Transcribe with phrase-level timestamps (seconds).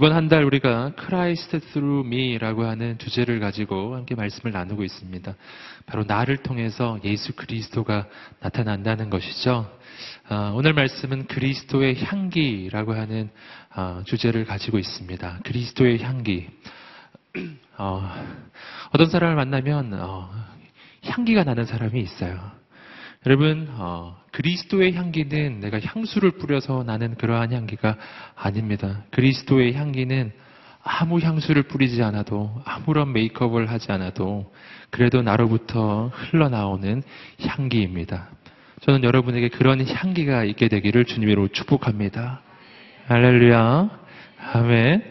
[0.00, 5.34] 이번 한 달 우리가 Christ through me라고 하는 주제를 가지고 함께 말씀을 나누고 있습니다.
[5.84, 8.06] 바로 나를 통해서 예수 그리스도가
[8.40, 9.70] 나타난다는 것이죠.
[10.30, 13.28] 어, 오늘 말씀은 그리스도의 향기라고 하는
[13.76, 15.40] 어, 주제를 가지고 있습니다.
[15.44, 16.48] 그리스도의 향기.
[17.76, 18.10] 어,
[18.96, 20.30] 떤 사람을 만나면 어,
[21.04, 22.59] 향기가 나는 사람이 있어요.
[23.26, 27.98] 여러분, 어, 그리스도의 향기는 내가 향수를 뿌려서 나는 그러한 향기가
[28.34, 29.02] 아닙니다.
[29.10, 30.32] 그리스도의 향기는
[30.82, 34.50] 아무 향수를 뿌리지 않아도 아무런 메이크업을 하지 않아도
[34.88, 37.02] 그래도 나로부터 흘러나오는
[37.42, 38.30] 향기입니다.
[38.80, 42.40] 저는 여러분에게 그런 향기가 있게 되기를 주님으로 축복합니다.
[43.06, 44.00] 할렐루야.
[44.54, 45.04] 아멘.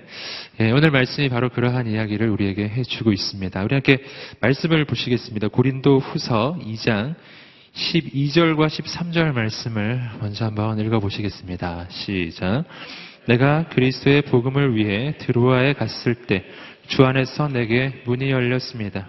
[0.62, 3.64] 예, 오늘 말씀이 바로 그러한 이야기를 우리에게 해주고 있습니다.
[3.64, 4.04] 우리 함께
[4.42, 5.50] 말씀을 보시겠습니다.
[5.50, 7.14] 고린도 후서 2장
[7.74, 11.88] 12절과 13절 말씀을 먼저 한번 읽어보시겠습니다.
[11.90, 12.66] 시작.
[13.28, 16.46] 내가 그리스도의 복음을 위해 드로아에 갔을 때
[16.90, 19.08] 주 안에서 내게 문이 열렸습니다.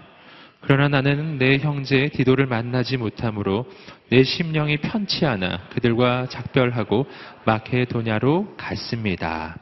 [0.61, 3.65] 그러나 나는 내 형제 디도를 만나지 못하므로
[4.09, 7.07] 내 심령이 편치 않아 그들과 작별하고
[7.45, 9.57] 마케도냐로 갔습니다.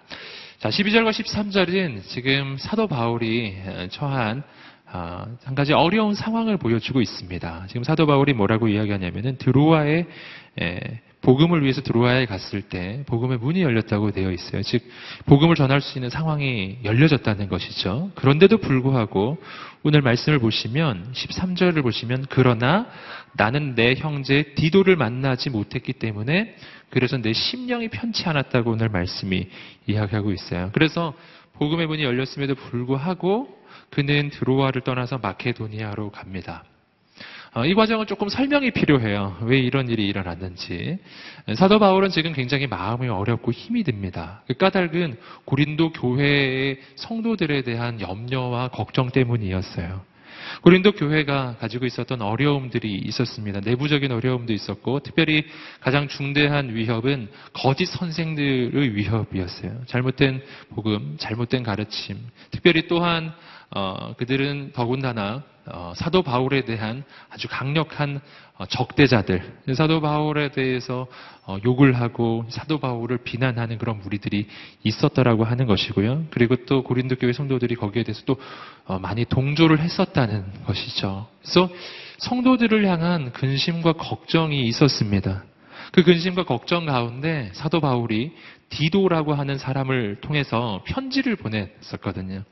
[0.57, 3.55] 자, 12절과 13절은 지금 사도 바울이
[3.91, 4.43] 처한
[4.91, 7.65] 아, 한 가지 어려운 상황을 보여주고 있습니다.
[7.67, 10.07] 지금 사도 바울이 뭐라고 이야기하냐면은 드로아의
[11.21, 14.63] 복음을 위해서 드로아에 갔을 때 복음의 문이 열렸다고 되어 있어요.
[14.63, 14.81] 즉
[15.25, 18.11] 복음을 전할 수 있는 상황이 열려졌다는 것이죠.
[18.15, 19.37] 그런데도 불구하고
[19.83, 22.87] 오늘 말씀을 보시면 13절을 보시면 그러나
[23.33, 26.55] 나는 내 형제 디도를 만나지 못했기 때문에
[26.89, 29.47] 그래서 내 심령이 편치 않았다고 오늘 말씀이
[29.87, 30.71] 이야기하고 있어요.
[30.73, 31.13] 그래서
[31.53, 33.58] 복음의 문이 열렸음에도 불구하고
[33.91, 36.63] 그는 드로아를 떠나서 마케도니아로 갑니다.
[37.55, 39.37] 어, 이 과정은 조금 설명이 필요해요.
[39.41, 40.99] 왜 이런 일이 일어났는지.
[41.55, 44.43] 사도 바울은 지금 굉장히 마음이 어렵고 힘이 듭니다.
[44.47, 50.09] 그 까닭은 고린도 교회의 성도들에 대한 염려와 걱정 때문이었어요.
[50.61, 53.59] 고린도 교회가 가지고 있었던 어려움들이 있었습니다.
[53.61, 55.45] 내부적인 어려움도 있었고, 특별히
[55.79, 59.83] 가장 중대한 위협은 거짓 선생들의 위협이었어요.
[59.87, 60.41] 잘못된
[60.75, 62.17] 복음, 잘못된 가르침,
[62.51, 63.33] 특별히 또한
[63.71, 68.19] 어, 그들은 더군다나 어, 사도 바울에 대한 아주 강력한
[68.57, 71.07] 어, 적대자들, 사도 바울에 대해서
[71.45, 74.47] 어, 욕을 하고 사도 바울을 비난하는 그런 무리들이
[74.83, 76.25] 있었더라고 하는 것이고요.
[76.31, 78.37] 그리고 또 고린도 교회 성도들이 거기에 대해서 또
[78.85, 81.27] 어, 많이 동조를 했었다는 것이죠.
[81.41, 81.69] 그래서
[82.17, 85.43] 성도들을 향한 근심과 걱정이 있었습니다.
[85.91, 88.33] 그 근심과 걱정 가운데 사도 바울이
[88.69, 92.43] 디도라고 하는 사람을 통해서 편지를 보냈었거든요.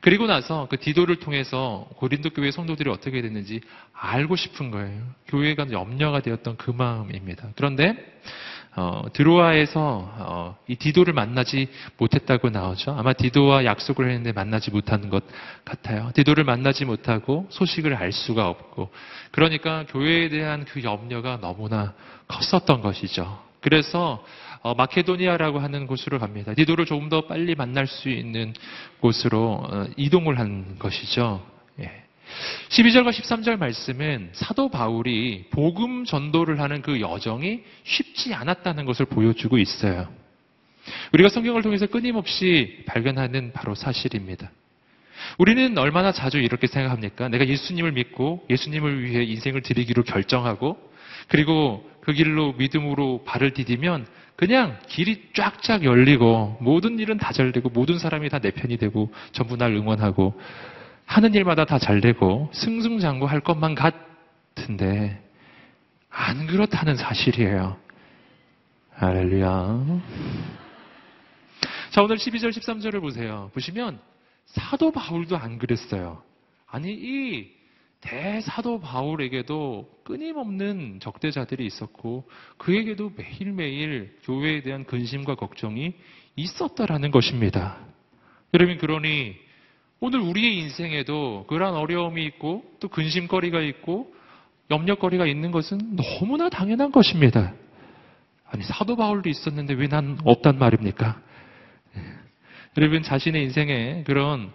[0.00, 3.60] 그리고 나서 그 디도를 통해서 고린도 교회 성도들이 어떻게 됐는지
[3.92, 5.02] 알고 싶은 거예요.
[5.28, 7.48] 교회가 염려가 되었던 그 마음입니다.
[7.56, 7.96] 그런데
[8.76, 12.92] 어, 드로아에서 어, 이 디도를 만나지 못했다고 나오죠.
[12.92, 15.24] 아마 디도와 약속을 했는데 만나지 못하는 것
[15.64, 16.12] 같아요.
[16.14, 18.90] 디도를 만나지 못하고 소식을 알 수가 없고
[19.32, 21.94] 그러니까 교회에 대한 그 염려가 너무나
[22.28, 23.49] 컸었던 것이죠.
[23.60, 24.24] 그래서
[24.62, 26.52] 어, 마케도니아라고 하는 곳으로 갑니다.
[26.54, 28.52] 디도를 조금 더 빨리 만날 수 있는
[29.00, 31.44] 곳으로 어, 이동을 한 것이죠.
[31.80, 31.90] 예.
[32.68, 40.08] 12절과 13절 말씀은 사도 바울이 복음 전도를 하는 그 여정이 쉽지 않았다는 것을 보여주고 있어요.
[41.12, 44.50] 우리가 성경을 통해서 끊임없이 발견하는 바로 사실입니다.
[45.38, 47.28] 우리는 얼마나 자주 이렇게 생각합니까?
[47.28, 50.78] 내가 예수님을 믿고 예수님을 위해 인생을 드리기로 결정하고
[51.28, 54.04] 그리고 그 길로 믿음으로 발을 디디면
[54.34, 59.12] 그냥 길이 쫙쫙 열리고 모든 일은 다 잘 되고 모든 사람이 다 내 편이 되고
[59.30, 60.34] 전부 날 응원하고
[61.06, 65.22] 하는 일마다 다 잘 되고 승승장구할 것만 같은데
[66.10, 67.76] 안 그렇다는 사실이에요.
[68.94, 70.00] 할렐루야.
[71.90, 73.52] 자, 오늘 12절, 13절을 보세요.
[73.54, 74.00] 보시면
[74.46, 76.22] 사도 바울도 안 그랬어요.
[76.66, 77.59] 아니, 이
[78.00, 85.94] 대사도 바울에게도 끊임없는 적대자들이 있었고 그에게도 매일매일 교회에 대한 근심과 걱정이
[86.36, 87.78] 있었다라는 것입니다.
[88.54, 89.36] 여러분 그러니
[90.00, 94.14] 오늘 우리의 인생에도 그러한 어려움이 있고 또 근심거리가 있고
[94.70, 97.52] 염려거리가 있는 것은 너무나 당연한 것입니다.
[98.46, 101.20] 아니 사도 바울도 있었는데 왜 난 없단 말입니까?
[102.78, 104.50] 여러분 자신의 인생에 그런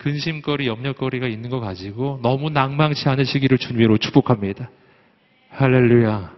[0.00, 4.70] 근심거리, 염려거리가 있는 거 가지고 너무 낭망치 않으시기를 주님으로 축복합니다.
[5.50, 6.34] 할렐루야.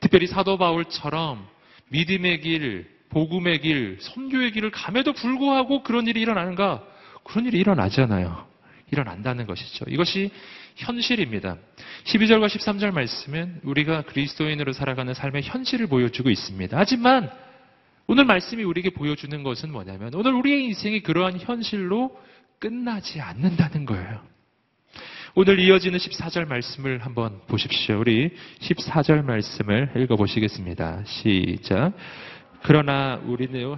[0.00, 1.46] 특별히 사도 바울처럼
[1.90, 6.82] 믿음의 길, 복음의 길, 선교의 길을 감에도 불구하고 그런 일이 일어나는가?
[7.22, 8.44] 그런 일이 일어나잖아요.
[8.90, 9.84] 일어난다는 것이죠.
[9.88, 10.30] 이것이
[10.74, 11.58] 현실입니다.
[12.04, 16.76] 12절과 13절 말씀은 우리가 그리스도인으로 살아가는 삶의 현실을 보여주고 있습니다.
[16.76, 17.30] 하지만
[18.08, 22.16] 오늘 말씀이 우리에게 보여주는 것은 뭐냐면 오늘 우리의 인생이 그러한 현실로
[22.58, 24.20] 끝나지 않는다는 거예요.
[25.34, 28.00] 오늘 이어지는 14절 말씀을 한번 보십시오.
[28.00, 28.30] 우리
[28.60, 31.02] 14절 말씀을 읽어보시겠습니다.
[31.04, 31.92] 시작.
[32.62, 33.76] 그러나 우리는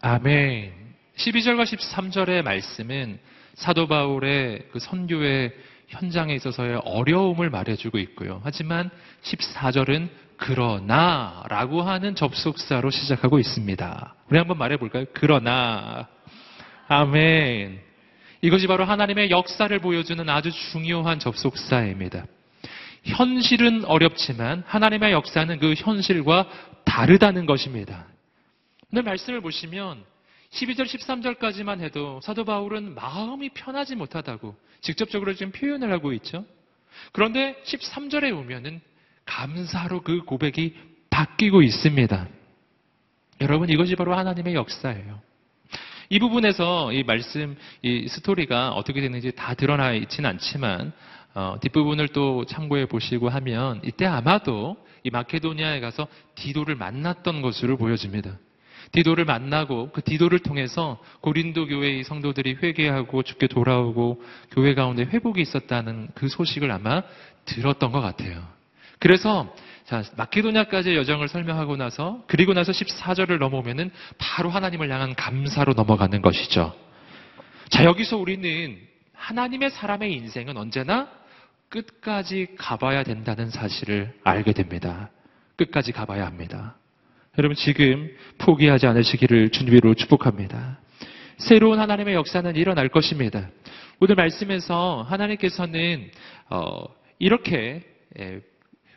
[0.00, 0.72] 아멘.
[1.16, 3.18] 12절과 13절의 말씀은
[3.54, 5.54] 사도 바울의 그 선교의
[5.94, 8.40] 현장에 있어서의 어려움을 말해주고 있고요.
[8.44, 8.90] 하지만
[9.22, 14.14] 14절은 그러나 라고 하는 접속사로 시작하고 있습니다.
[14.28, 15.04] 우리 한번 말해볼까요?
[15.12, 16.08] 그러나.
[16.88, 17.80] 아멘.
[18.42, 22.26] 이것이 바로 하나님의 역사를 보여주는 아주 중요한 접속사입니다.
[23.04, 26.48] 현실은 어렵지만 하나님의 역사는 그 현실과
[26.84, 28.06] 다르다는 것입니다.
[28.92, 30.04] 오늘 말씀을 보시면
[30.54, 36.44] 12절, 13절까지만 해도 사도 바울은 마음이 편하지 못하다고 직접적으로 지금 표현을 하고 있죠.
[37.12, 38.80] 그런데 13절에 오면은
[39.24, 40.74] 감사로 그 고백이
[41.10, 42.28] 바뀌고 있습니다.
[43.40, 45.20] 여러분, 이것이 바로 하나님의 역사예요.
[46.08, 50.92] 이 부분에서 이 말씀, 이 스토리가 어떻게 되는지 다 드러나 있지는 않지만,
[51.34, 56.06] 어, 뒷부분을 또 참고해 보시고 하면, 이때 아마도 이 마케도니아에 가서
[56.36, 58.38] 디도를 만났던 것으로 보여집니다.
[58.92, 66.08] 디도를 만나고 그 디도를 통해서 고린도 교회의 성도들이 회개하고 죽게 돌아오고 교회 가운데 회복이 있었다는
[66.14, 67.02] 그 소식을 아마
[67.44, 68.46] 들었던 것 같아요.
[68.98, 69.54] 그래서
[69.84, 76.74] 자, 마케도냐까지의 여정을 설명하고 나서 그리고 나서 14절을 넘어오면은 바로 하나님을 향한 감사로 넘어가는 것이죠.
[77.68, 78.78] 자, 여기서 우리는
[79.12, 81.08] 하나님의 사람의 인생은 언제나
[81.68, 85.10] 끝까지 가봐야 된다는 사실을 알게 됩니다.
[85.56, 86.76] 끝까지 가봐야 합니다.
[87.36, 90.78] 여러분 지금 포기하지 않으시기를 주님으로 축복합니다.
[91.36, 93.50] 새로운 하나님의 역사는 일어날 것입니다.
[93.98, 96.10] 오늘 말씀에서 하나님께서는
[96.50, 96.84] 어,
[97.18, 97.82] 이렇게
[98.20, 98.40] 예,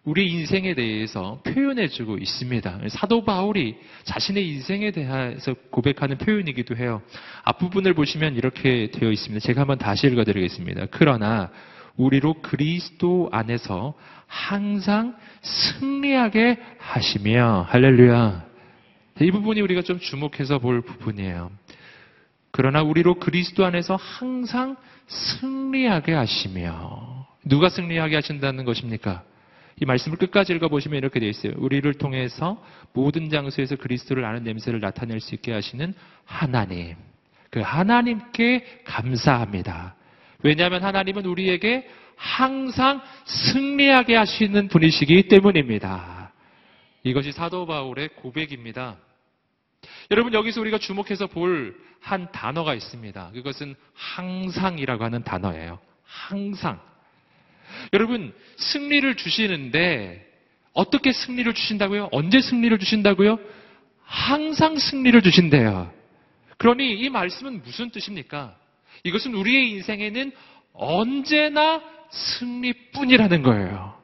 [0.04, 2.82] 우리 인생에 대해서 표현해주고 있습니다.
[2.90, 7.02] 사도 바울이 자신의 인생에 대해서 고백하는 표현이기도 해요.
[7.44, 9.44] 앞부분을 보시면 이렇게 되어 있습니다.
[9.48, 10.88] 제가 한번 다시 읽어드리겠습니다.
[10.92, 11.50] 그러나
[11.98, 13.94] 우리로 그리스도 안에서
[14.28, 18.46] 항상 승리하게 하시며 할렐루야.
[19.22, 21.52] 이 부분이 우리가 좀 주목해서 볼 부분이에요.
[22.52, 24.78] 그러나 우리로 그리스도 안에서 항상
[25.08, 29.24] 승리하게 하시며 누가 승리하게 하신다는 것입니까?
[29.80, 31.54] 이 말씀을 끝까지 읽어보시면 이렇게 되어 있어요.
[31.58, 32.62] 우리를 통해서
[32.94, 35.94] 모든 장소에서 그리스도를 아는 냄새를 나타낼 수 있게 하시는
[36.26, 36.96] 하나님.
[37.52, 39.96] 그 하나님께 감사합니다.
[40.44, 46.32] 왜냐하면 하나님은 우리에게 항상 승리하게 하시는 분이시기 때문입니다.
[47.04, 48.98] 이것이 사도 바울의 고백입니다.
[50.12, 53.32] 여러분 여기서 우리가 주목해서 볼 한 단어가 있습니다.
[53.34, 55.80] 그것은 항상이라고 하는 단어예요.
[56.06, 56.80] 항상.
[57.92, 60.26] 여러분 승리를 주시는데
[60.72, 62.10] 어떻게 승리를 주신다고요?
[62.12, 63.40] 언제 승리를 주신다고요?
[64.04, 65.92] 항상 승리를 주신대요.
[66.58, 68.56] 그러니 이 말씀은 무슨 뜻입니까?
[69.04, 70.32] 이것은 우리의 인생에는
[70.74, 73.98] 언제나 승리뿐이라는 거예요.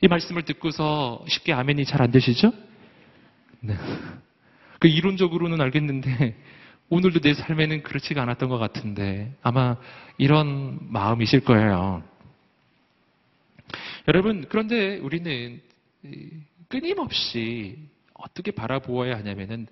[0.00, 2.52] 이 말씀을 듣고서 쉽게 아멘이 잘 안 되시죠?
[3.60, 3.76] 네.
[4.80, 6.36] 그 이론적으로는 알겠는데
[6.88, 9.76] 오늘도 내 삶에는 그렇지가 않았던 것 같은데 아마
[10.18, 12.02] 이런 마음이실 거예요.
[14.08, 15.60] 여러분 그런데 우리는
[16.68, 17.78] 끊임없이
[18.14, 19.68] 어떻게 바라보아야 하냐면은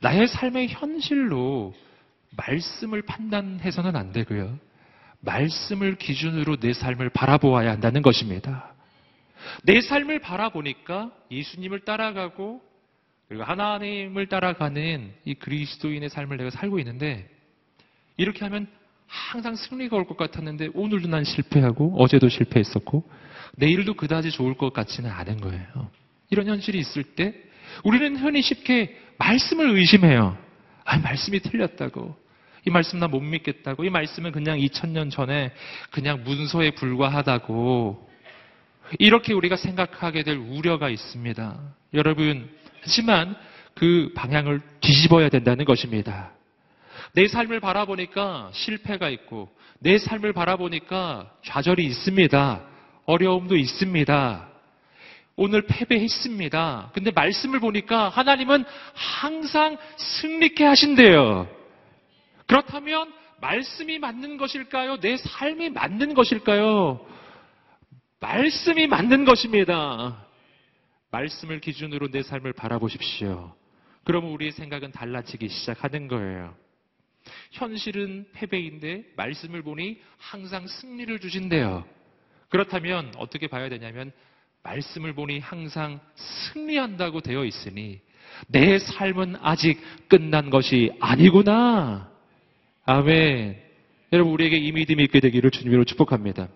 [0.00, 1.74] 나의 삶의 현실로
[2.36, 4.58] 말씀을 판단해서는 안 되고요.
[5.20, 8.72] 말씀을 기준으로 내 삶을 바라보아야 한다는 것입니다.
[9.62, 12.62] 내 삶을 바라보니까 예수님을 따라가고
[13.28, 17.28] 그리고 하나님을 따라가는 이 그리스도인의 삶을 내가 살고 있는데
[18.16, 18.68] 이렇게 하면
[19.06, 23.08] 항상 승리가 올 것 같았는데 오늘도 난 실패하고 어제도 실패했었고
[23.56, 25.90] 내일도 그다지 좋을 것 같지는 않은 거예요.
[26.30, 27.34] 이런 현실이 있을 때
[27.84, 30.36] 우리는 흔히 쉽게 말씀을 의심해요.
[30.84, 32.16] 아, 말씀이 틀렸다고.
[32.66, 33.84] 이 말씀 나 못 믿겠다고.
[33.84, 35.52] 이 말씀은 그냥 2000년 전에
[35.90, 38.10] 그냥 문서에 불과하다고.
[38.98, 41.58] 이렇게 우리가 생각하게 될 우려가 있습니다.
[41.94, 42.50] 여러분,
[42.82, 43.36] 하지만
[43.74, 46.32] 그 방향을 뒤집어야 된다는 것입니다.
[47.12, 52.62] 내 삶을 바라보니까 실패가 있고, 내 삶을 바라보니까 좌절이 있습니다.
[53.06, 54.48] 어려움도 있습니다.
[55.36, 56.90] 오늘 패배했습니다.
[56.94, 61.63] 근데 말씀을 보니까 하나님은 항상 승리케 하신대요.
[62.46, 65.00] 그렇다면 말씀이 맞는 것일까요?
[65.00, 67.04] 내 삶이 맞는 것일까요?
[68.20, 70.26] 말씀이 맞는 것입니다.
[71.10, 73.54] 말씀을 기준으로 내 삶을 바라보십시오.
[74.04, 76.54] 그러면 우리의 생각은 달라지기 시작하는 거예요.
[77.52, 81.84] 현실은 패배인데 말씀을 보니 항상 승리를 주신대요.
[82.48, 84.12] 그렇다면 어떻게 봐야 되냐면
[84.62, 88.00] 말씀을 보니 항상 승리한다고 되어 있으니
[88.48, 92.13] 내 삶은 아직 끝난 것이 아니구나.
[92.86, 93.56] 아멘.
[94.12, 96.48] 여러분 우리에게 이 믿음이 있게 되기를 주님으로 축복합니다.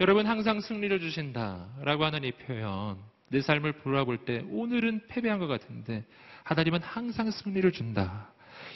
[0.00, 2.98] 여러분 항상 승리를 주신다라고 하는 이 표현
[3.28, 6.04] 내 삶을 돌아볼 때 오늘은 패배한 것 같은데
[6.44, 8.30] 하나님은 항상 승리를 준다.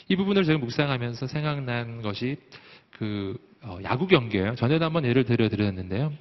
[0.07, 2.37] 이 부분을 제가 묵상하면서 생각난 것이
[2.89, 4.55] 그 어, 야구 경기예요.
[4.55, 6.11] 전에도 한번 예를 들어 드렸는데요.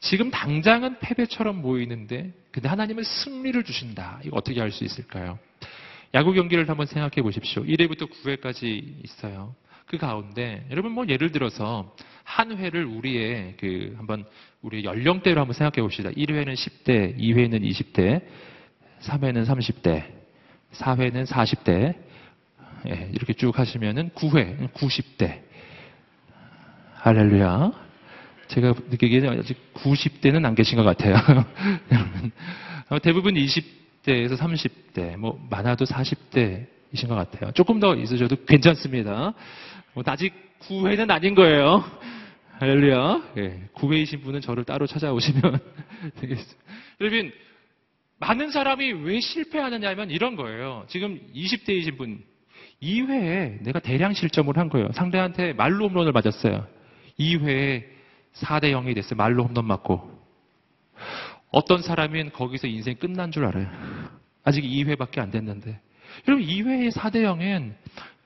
[0.00, 4.20] 지금 당장은 패배처럼 보이는데 근데 하나님은 승리를 주신다.
[4.24, 5.38] 이거 어떻게 할수 있을까요?
[6.14, 7.62] 야구 경기를 한번 생각해 보십시오.
[7.64, 9.54] 1회부터 9회까지 있어요.
[9.92, 11.94] 그 가운데 여러분 뭐 예를 들어서
[12.24, 14.24] 한 회를 우리의 그 한번
[14.62, 16.08] 우리 연령대로 한번 생각해 봅시다.
[16.08, 18.22] 1회는 10대, 2회는 20대,
[19.02, 20.06] 3회는 30대,
[20.72, 21.94] 4회는 40대.
[22.88, 25.42] 예, 이렇게 쭉 하시면은 9회, 90대.
[26.94, 27.72] 할렐루야.
[28.48, 31.16] 제가 느끼기에는 아직 90대는 안 계신 것 같아요.
[33.02, 37.52] 대부분 20대에서 30대, 뭐 많아도 40대 이신 것 같아요.
[37.52, 39.34] 조금 더 있으셔도 괜찮습니다.
[39.94, 41.84] 뭐 아직 9회는 아닌 거예요.
[42.58, 43.22] 할렐루야.
[43.38, 45.42] 예, 9회이신 분은 저를 따로 찾아오시면
[46.20, 46.62] 되겠습니다.
[47.00, 47.32] 여러분,
[48.20, 50.84] 많은 사람이 왜 실패하느냐면 이런 거예요.
[50.88, 52.22] 지금 20대이신 분,
[52.80, 54.92] 2회에 내가 대량 실점을 한 거예요.
[54.92, 56.66] 상대한테 말로 홈런을 맞았어요.
[57.18, 57.84] 2회에
[58.34, 59.16] 4대 0이 됐어요.
[59.16, 60.22] 말로 홈런 맞고.
[61.50, 63.68] 어떤 사람은 거기서 인생 끝난 줄 알아요.
[64.44, 65.80] 아직 2회밖에 안 됐는데.
[66.28, 67.74] 여러분, 2회에 4대 0은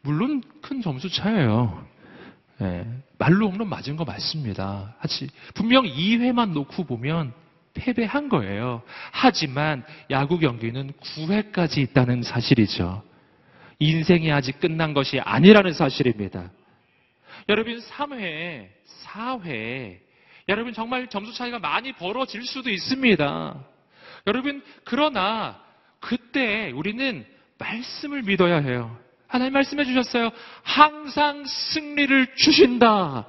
[0.02, 1.86] 물론 큰 점수 차예요.
[2.62, 2.86] 예,
[3.18, 4.94] 말로 홈런 맞은 거 맞습니다.
[4.98, 7.32] 하지 분명 2회만 놓고 보면
[7.74, 8.82] 패배한 거예요.
[9.10, 13.02] 하지만 야구 경기는 9회까지 있다는 사실이죠.
[13.78, 16.50] 인생이 아직 끝난 것이 아니라는 사실입니다.
[17.48, 18.68] 여러분 3회,
[19.04, 19.98] 4회
[20.48, 23.64] 여러분 정말 점수 차이가 많이 벌어질 수도 있습니다.
[24.26, 25.60] 여러분 그러나
[26.00, 27.26] 그때 우리는
[27.58, 28.96] 말씀을 믿어야 해요.
[29.28, 30.30] 하나님 말씀해 주셨어요.
[30.62, 33.26] 항상 승리를 주신다.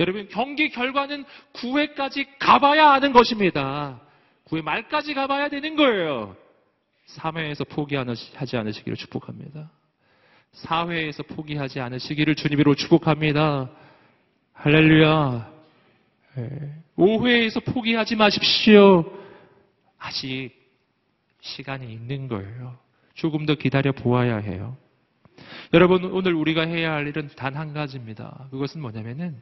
[0.00, 4.00] 여러분, 경기 결과는 9회까지 가봐야 하는 것입니다.
[4.46, 6.36] 9회 말까지 가봐야 되는 거예요.
[7.16, 9.70] 3회에서 포기하지 않으시기를 축복합니다.
[10.54, 13.70] 4회에서 포기하지 않으시기를 주님으로 축복합니다.
[14.54, 15.52] 할렐루야.
[16.96, 19.04] 5회에서 포기하지 마십시오.
[19.98, 20.52] 아직
[21.40, 22.78] 시간이 있는 거예요.
[23.14, 24.76] 조금 더 기다려 보아야 해요.
[25.72, 28.48] 여러분, 오늘 우리가 해야 할 일은 단 한 가지입니다.
[28.50, 29.40] 그것은 뭐냐면은,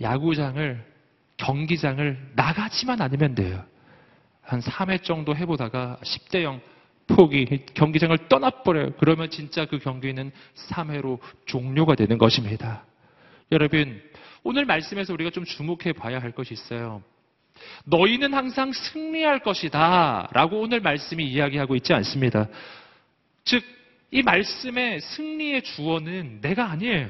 [0.00, 0.84] 야구장을,
[1.36, 3.64] 경기장을 나가지만 않으면 돼요.
[4.42, 6.60] 한 3회 정도 해보다가 10대 0
[7.08, 8.92] 포기, 경기장을 떠나버려요.
[8.98, 10.32] 그러면 진짜 그 경기는
[10.70, 12.84] 3회로 종료가 되는 것입니다.
[13.52, 14.02] 여러분,
[14.42, 17.02] 오늘 말씀에서 우리가 좀 주목해 봐야 할 것이 있어요.
[17.84, 20.28] 너희는 항상 승리할 것이다.
[20.32, 22.48] 라고 오늘 말씀이 이야기하고 있지 않습니다.
[23.44, 23.64] 즉,
[24.10, 27.08] 이 말씀의 승리의 주어는 내가 아니에요.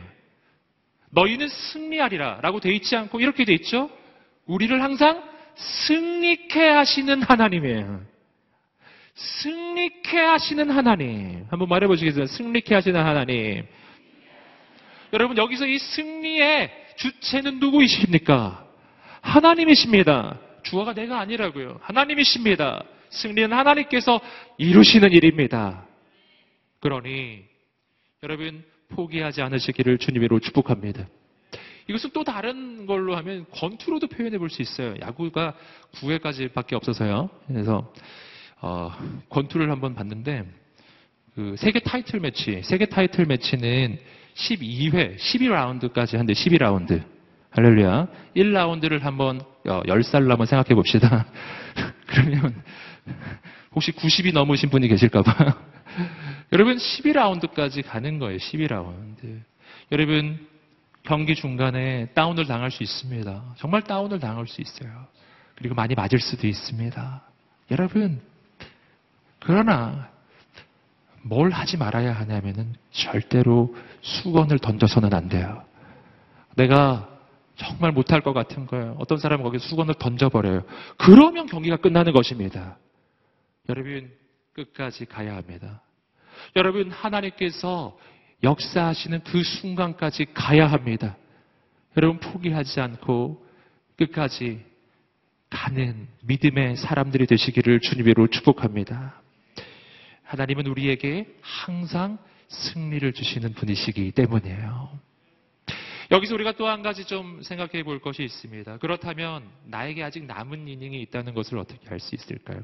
[1.10, 3.90] 너희는 승리하리라 라고 돼 있지 않고 이렇게 돼 있죠?
[4.46, 5.22] 우리를 항상
[5.56, 8.02] 승리케 하시는 하나님이에요.
[9.14, 11.46] 승리케 하시는 하나님.
[11.48, 12.26] 한번 말해 보시겠어요?
[12.26, 13.64] 승리케 하시는 하나님.
[15.12, 18.65] 여러분, 여기서 이 승리의 주체는 누구이십니까?
[19.26, 20.38] 하나님이십니다.
[20.62, 21.78] 주어가 내가 아니라고요.
[21.82, 22.84] 하나님이십니다.
[23.10, 24.20] 승리는 하나님께서
[24.58, 25.86] 이루시는 일입니다.
[26.80, 27.44] 그러니
[28.22, 31.06] 여러분 포기하지 않으시기를 주님으로 축복합니다.
[31.88, 34.94] 이것은 또 다른 걸로 하면 권투로도 표현해 볼 수 있어요.
[35.00, 35.54] 야구가
[35.94, 37.30] 9회까지밖에 없어서요.
[37.46, 37.92] 그래서
[38.60, 38.90] 어,
[39.28, 40.44] 권투를 한번 봤는데
[41.34, 43.98] 그 세계 타이틀 매치, 세계 타이틀 매치는
[44.34, 47.15] 12회, 12라운드까지 한대 12라운드.
[47.56, 48.08] 할렐루야.
[48.36, 51.24] 1라운드를 한번 10살로 어, 한번 생각해 봅시다.
[52.06, 52.62] 그러면
[53.74, 55.54] 혹시 90이 넘으신 분이 계실까 봐요.
[56.52, 58.36] 여러분 12라운드까지 가는 거예요.
[58.36, 59.40] 12라운드.
[59.90, 60.46] 여러분
[61.02, 63.54] 경기 중간에 다운을 당할 수 있습니다.
[63.56, 65.06] 정말 다운을 당할 수 있어요.
[65.56, 67.22] 그리고 많이 맞을 수도 있습니다.
[67.70, 68.20] 여러분
[69.38, 70.10] 그러나
[71.22, 75.64] 뭘 하지 말아야 하냐면은 절대로 수건을 던져서는 안 돼요.
[76.56, 77.15] 내가
[77.56, 78.96] 정말 못할 것 같은 거예요.
[78.98, 80.62] 어떤 사람은 거기 수건을 던져버려요.
[80.98, 82.78] 그러면 경기가 끝나는 것입니다.
[83.68, 84.10] 여러분
[84.56, 85.82] 끝까지 가야 합니다.
[86.56, 87.96] 여러분, 하나님께서
[88.42, 91.16] 역사하시는 그 순간까지 가야 합니다.
[91.96, 93.44] 여러분, 포기하지 않고
[93.96, 94.64] 끝까지
[95.50, 99.20] 가는 믿음의 사람들이 되시기를 주님으로 축복합니다.
[100.22, 104.98] 하나님은 우리에게 항상 승리를 주시는 분이시기 때문이에요.
[106.10, 108.78] 여기서 우리가 또 한 가지 좀 생각해 볼 것이 있습니다.
[108.78, 112.62] 그렇다면 나에게 아직 남은 이닝이 있다는 것을 어떻게 알 수 있을까요?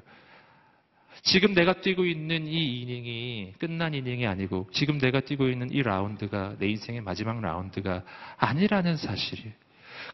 [1.22, 6.56] 지금 내가 뛰고 있는 이 이닝이 끝난 이닝이 아니고 지금 내가 뛰고 있는 이 라운드가
[6.58, 8.02] 내 인생의 마지막 라운드가
[8.38, 9.52] 아니라는 사실이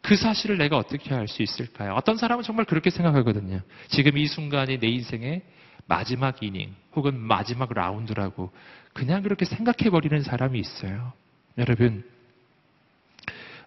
[0.02, 1.94] 그 사실을 내가 어떻게 알 수 있을까요?
[1.94, 3.61] 어떤 사람은 정말 그렇게 생각하거든요.
[3.88, 5.42] 지금 이 순간이 내 인생의
[5.87, 8.52] 마지막 이닝 혹은 마지막 라운드라고
[8.92, 11.12] 그냥 그렇게 생각해 버리는 사람이 있어요.
[11.56, 12.04] 여러분,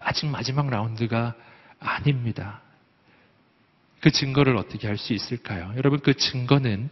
[0.04, 1.34] 아직 마지막 라운드가
[1.80, 2.60] 아닙니다.
[4.00, 5.72] 그 증거를 어떻게 할 수 있을까요?
[5.76, 6.90] 여러분, 그 증거는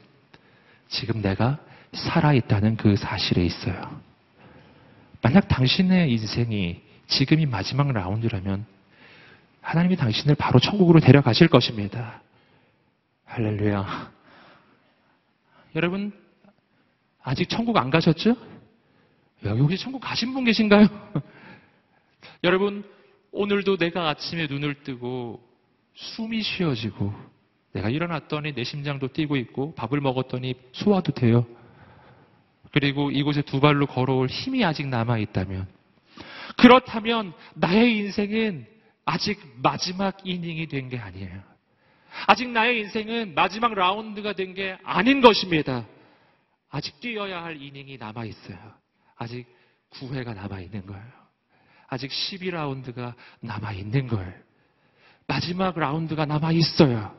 [0.89, 1.59] 지금 내가
[1.93, 4.01] 살아있다는 그 사실에 있어요.
[5.23, 8.65] 만약 당신의 인생이 지금이 마지막 라운드라면
[9.61, 12.23] 하나님이 당신을 바로 천국으로 데려가실 것입니다.
[13.27, 14.11] 할렐루야.
[15.77, 16.13] 여러분,
[17.23, 18.37] 아직 천국 안 가셨죠?
[19.45, 20.87] 여기 혹시 천국 가신 분 계신가요?
[22.45, 22.85] 여러분,
[23.33, 25.41] 오늘도 내가 아침에 눈을 뜨고
[25.95, 27.13] 숨이 쉬어지고
[27.73, 31.47] 내가 일어났더니 내 심장도 뛰고 있고 밥을 먹었더니 소화도 돼요.
[32.73, 35.67] 그리고 이곳에 두 발로 걸어올 힘이 아직 남아 있다면
[36.57, 38.67] 그렇다면 나의 인생은
[39.05, 41.43] 아직 마지막 이닝이 된 게 아니에요.
[42.27, 45.87] 아직 나의 인생은 마지막 라운드가 된 게 아닌 것입니다.
[46.69, 48.59] 아직 뛰어야 할 이닝이 남아 있어요.
[49.17, 49.47] 아직
[49.91, 51.20] 9회가 남아 있는 거예요.
[51.91, 54.33] 아직 12라운드가 남아 있는 거예요.
[55.27, 57.15] 마지막 라운드가 남아 있어요.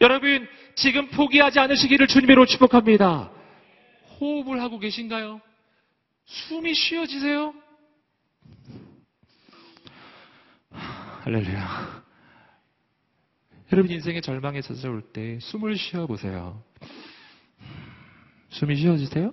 [0.00, 3.30] 여러분, 지금 포기하지 않으시기를 주님으로 축복합니다.
[4.20, 5.40] 호흡을 하고 계신가요?
[6.26, 7.54] 숨이 쉬어지세요?
[11.24, 12.04] 할렐루야.
[13.72, 16.62] 여러분 인생의 절망에 찾아올 때 숨을 쉬어 보세요.
[18.50, 19.32] 숨이 쉬어지세요?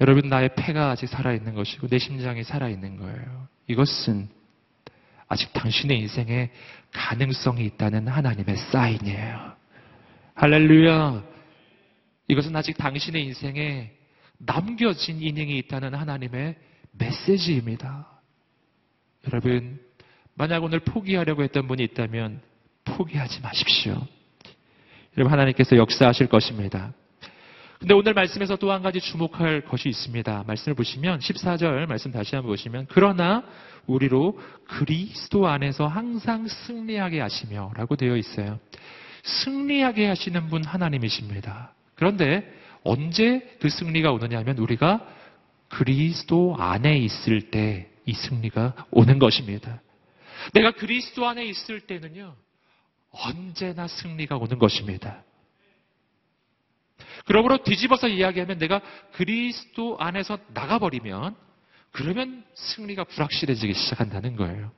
[0.00, 3.48] 여러분 나의 폐가 아직 살아있는 것이고 내 심장이 살아있는 거예요.
[3.66, 4.28] 이것은
[5.26, 6.50] 아직 당신의 인생에
[6.92, 9.52] 가능성이 있다는 하나님의 사인이에요.
[10.34, 11.24] 할렐루야.
[12.28, 13.90] 이것은 아직 당신의 인생에
[14.38, 16.56] 남겨진 이닝이 있다는 하나님의
[16.92, 18.06] 메시지입니다.
[19.26, 19.80] 여러분,
[20.34, 22.40] 만약 오늘 포기하려고 했던 분이 있다면
[22.84, 24.00] 포기하지 마십시오.
[25.16, 26.94] 여러분, 하나님께서 역사하실 것입니다.
[27.78, 30.44] 근데 오늘 말씀에서 또 한 가지 주목할 것이 있습니다.
[30.46, 33.44] 말씀을 보시면 14절 말씀 다시 한번 보시면 그러나
[33.86, 38.58] 우리로 그리스도 안에서 항상 승리하게 하시며 라고 되어 있어요.
[39.22, 41.72] 승리하게 하시는 분 하나님이십니다.
[41.94, 45.06] 그런데 언제 그 승리가 오느냐 하면 우리가
[45.68, 49.82] 그리스도 안에 있을 때 이 승리가 오는 것입니다.
[50.54, 52.34] 내가 그리스도 안에 있을 때는요,
[53.10, 55.22] 언제나 승리가 오는 것입니다.
[57.28, 58.80] 그러므로 뒤집어서 이야기하면 내가
[59.12, 61.36] 그리스도 안에서 나가버리면
[61.92, 64.72] 그러면 승리가 불확실해지기 시작한다는 거예요.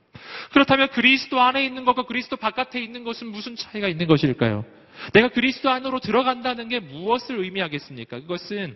[0.51, 4.65] 그렇다면 그리스도 안에 있는 것과 그리스도 바깥에 있는 것은 무슨 차이가 있는 것일까요?
[5.13, 8.19] 내가 그리스도 안으로 들어간다는 게 무엇을 의미하겠습니까?
[8.19, 8.75] 그것은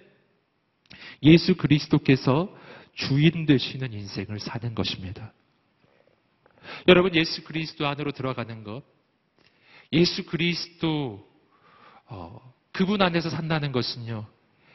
[1.21, 2.55] 예수 그리스도께서
[2.93, 5.33] 주인 되시는 인생을 사는 것입니다.
[6.87, 8.83] 여러분, 예수 그리스도 안으로 들어가는 것,
[9.91, 11.27] 예수 그리스도,
[12.07, 14.25] 어, 그분 안에서 산다는 것은요,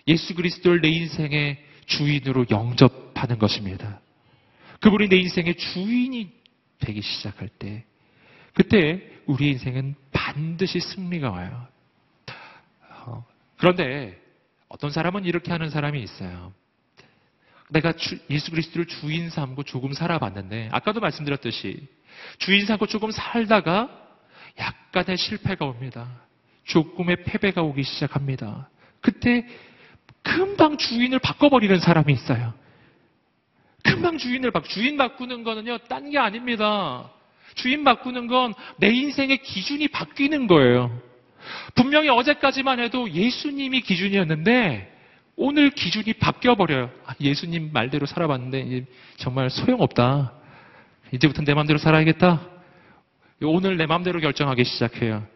[0.08, 4.00] 예수 그리스도를 내 인생의 주인으로 영접하는 것입니다.
[4.80, 6.32] 그분이 내 인생의 주인이
[6.78, 7.84] 되기 시작할 때,
[8.54, 11.68] 그때 우리 인생은 반드시 승리가 와요.
[13.04, 13.26] 어,
[13.58, 14.18] 그런데
[14.68, 16.54] 어떤 사람은 이렇게 하는 사람이 있어요.
[17.68, 21.86] 내가 주, 예수 그리스도를 주인 삼고 조금 살아봤는데, 아까도 말씀드렸듯이,
[22.38, 23.90] 주인 삼고 조금 살다가
[24.58, 26.29] 약간의 실패가 옵니다.
[26.64, 28.68] 조금의 패배가 오기 시작합니다.
[29.00, 29.46] 그때
[30.22, 32.52] 금방 주인을 바꿔버리는 사람이 있어요.
[33.82, 37.10] 금방 주인을 바, 주인 바꾸는 거는요, 딴 게 아닙니다.
[37.54, 40.90] 주인 바꾸는 건 내 인생의 기준이 바뀌는 거예요.
[41.74, 44.98] 분명히 어제까지만 해도 예수님이 기준이었는데,
[45.36, 46.90] 오늘 기준이 바뀌어버려요.
[47.06, 48.84] 아, 예수님 말대로 살아봤는데,
[49.16, 50.34] 정말 소용없다.
[51.12, 52.40] 이제부터 내 마음대로 살아야겠다.
[53.42, 55.26] 오늘 내 마음대로 결정하기 시작해요.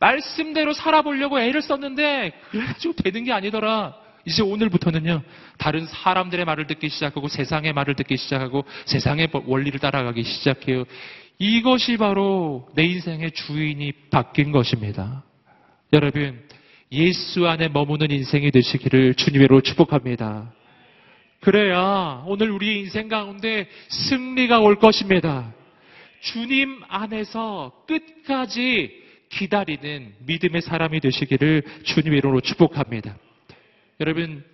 [0.00, 3.94] 말씀대로 살아보려고 애를 썼는데 그래가지고 되는 게 아니더라.
[4.24, 5.22] 이제 오늘부터는요,
[5.58, 10.84] 다른 사람들의 말을 듣기 시작하고 세상의 말을 듣기 시작하고 세상의 원리를 따라가기 시작해요.
[11.38, 15.22] 이것이 바로 내 인생의 주인이 바뀐 것입니다.
[15.92, 16.42] 여러분,
[16.92, 20.52] 예수 안에 머무는 인생이 되시기를 주님으로 축복합니다.
[21.40, 25.54] 그래야 오늘 우리 인생 가운데 승리가 올 것입니다.
[26.20, 33.16] 주님 안에서 끝까지 기다리는 믿음의 사람이 되시기를 주님 이름으로 축복합니다.
[34.00, 34.44] 여러분,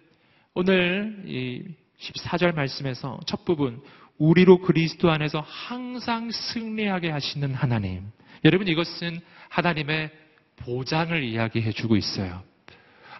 [0.55, 1.63] 오늘 이
[1.99, 3.83] 14절 말씀에서 첫 부분
[4.19, 8.11] 우리로 그리스도 안에서 항상 승리하게 하시는 하나님.
[8.45, 10.11] 여러분 이것은 하나님의
[10.57, 12.43] 보장을 이야기해 주고 있어요.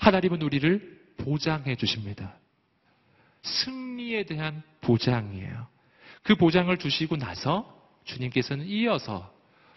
[0.01, 2.37] 하나님은 우리를 보장해 주십니다.
[3.43, 5.67] 승리에 대한 보장이에요.
[6.23, 7.73] 그 보장을 주시고 나서
[8.05, 9.33] 주님께서는 이어서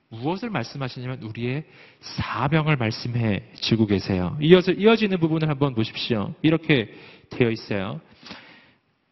[0.10, 1.64] 무엇을 말씀하시냐면 우리의
[2.00, 4.38] 사명을 말씀해 주고 계세요.
[4.42, 6.34] 이어서 이어지는 부분을 한번 보십시오.
[6.42, 6.92] 이렇게
[7.30, 8.02] 되어 있어요.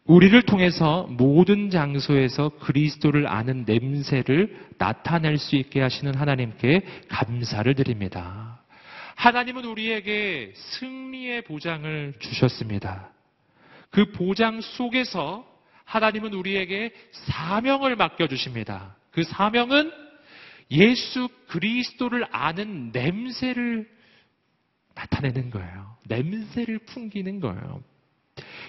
[0.06, 8.64] 우리를 통해서 모든 장소에서 그리스도를 아는 냄새를 나타낼 수 있게 하시는 하나님께 감사를 드립니다.
[9.16, 13.10] 하나님은 우리에게 승리의 보장을 주셨습니다.
[13.92, 15.46] 그 보장 속에서
[15.84, 18.96] 하나님은 우리에게 사명을 맡겨주십니다.
[19.12, 20.07] 그 사명은
[20.72, 23.88] 예수 그리스도를 아는 냄새를
[24.96, 25.96] 나타내는 거예요.
[26.08, 27.82] 냄새를 풍기는 거예요.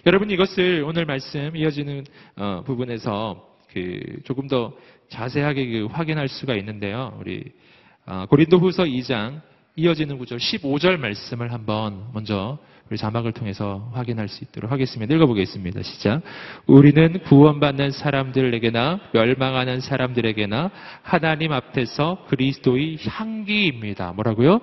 [0.06, 2.04] 여러분 이것을 오늘 말씀 이어지는
[2.36, 4.76] 어, 부분에서 그 조금 더
[5.10, 7.16] 자세하게 그 확인할 수가 있는데요.
[7.20, 7.44] 우리
[8.06, 9.40] 어, 고린도후서 2장
[9.76, 12.58] 이어지는 구절 15절 말씀을 한번 먼저
[12.90, 15.14] 우리 자막을 통해서 확인할 수 있도록 하겠습니다.
[15.14, 15.82] 읽어보겠습니다.
[15.82, 16.22] 시작.
[16.66, 20.70] 우리는 구원받는 사람들에게나 멸망하는 사람들에게나
[21.02, 24.12] 하나님 앞에서 그리스도의 향기입니다.
[24.12, 24.60] 뭐라고요?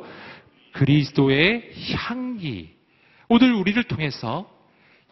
[0.74, 2.76] 그리스도의 향기.
[3.30, 4.50] 오늘 우리를 통해서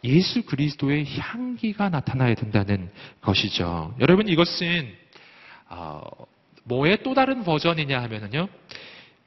[0.04, 2.90] 예수 그리스도의 향기가 나타나야 된다는
[3.22, 3.96] 것이죠.
[4.00, 4.92] 여러분 이것은
[5.70, 6.02] 어,
[6.64, 8.48] 뭐의 또 다른 버전이냐 하면은요.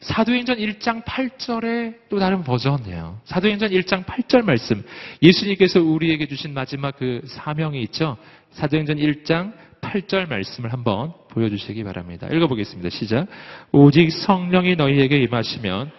[0.01, 3.21] 사도행전 1장 8절의 또 다른 버전이에요.
[3.25, 4.85] 사도행전 1장 8절 말씀.
[5.23, 8.19] 예수님께서 우리에게 주신 마지막 그 사명이 있죠.
[8.51, 12.29] 사도행전 1장 8절 말씀을 한번 보여주시기 바랍니다.
[12.31, 12.91] 읽어보겠습니다.
[12.91, 13.27] 시작.
[13.73, 15.91] 오직 성령이 너희에게 임하시면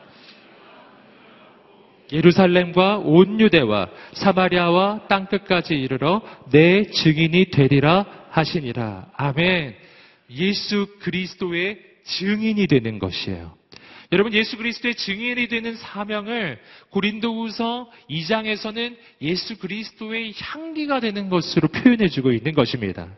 [2.12, 9.08] 예루살렘과 온 유대와 사마리아와 땅끝까지 이르러 내 증인이 되리라 하시니라.
[9.16, 9.76] 아멘.
[10.32, 13.58] 예수 그리스도의 증인이 되는 것이에요.
[14.12, 16.60] 여러분 예수 그리스도의 증인이 되는 사명을
[16.92, 23.10] 고린도후서 2장에서는 예수 그리스도의 향기가 되는 것으로 표현해 주고 있는 것입니다.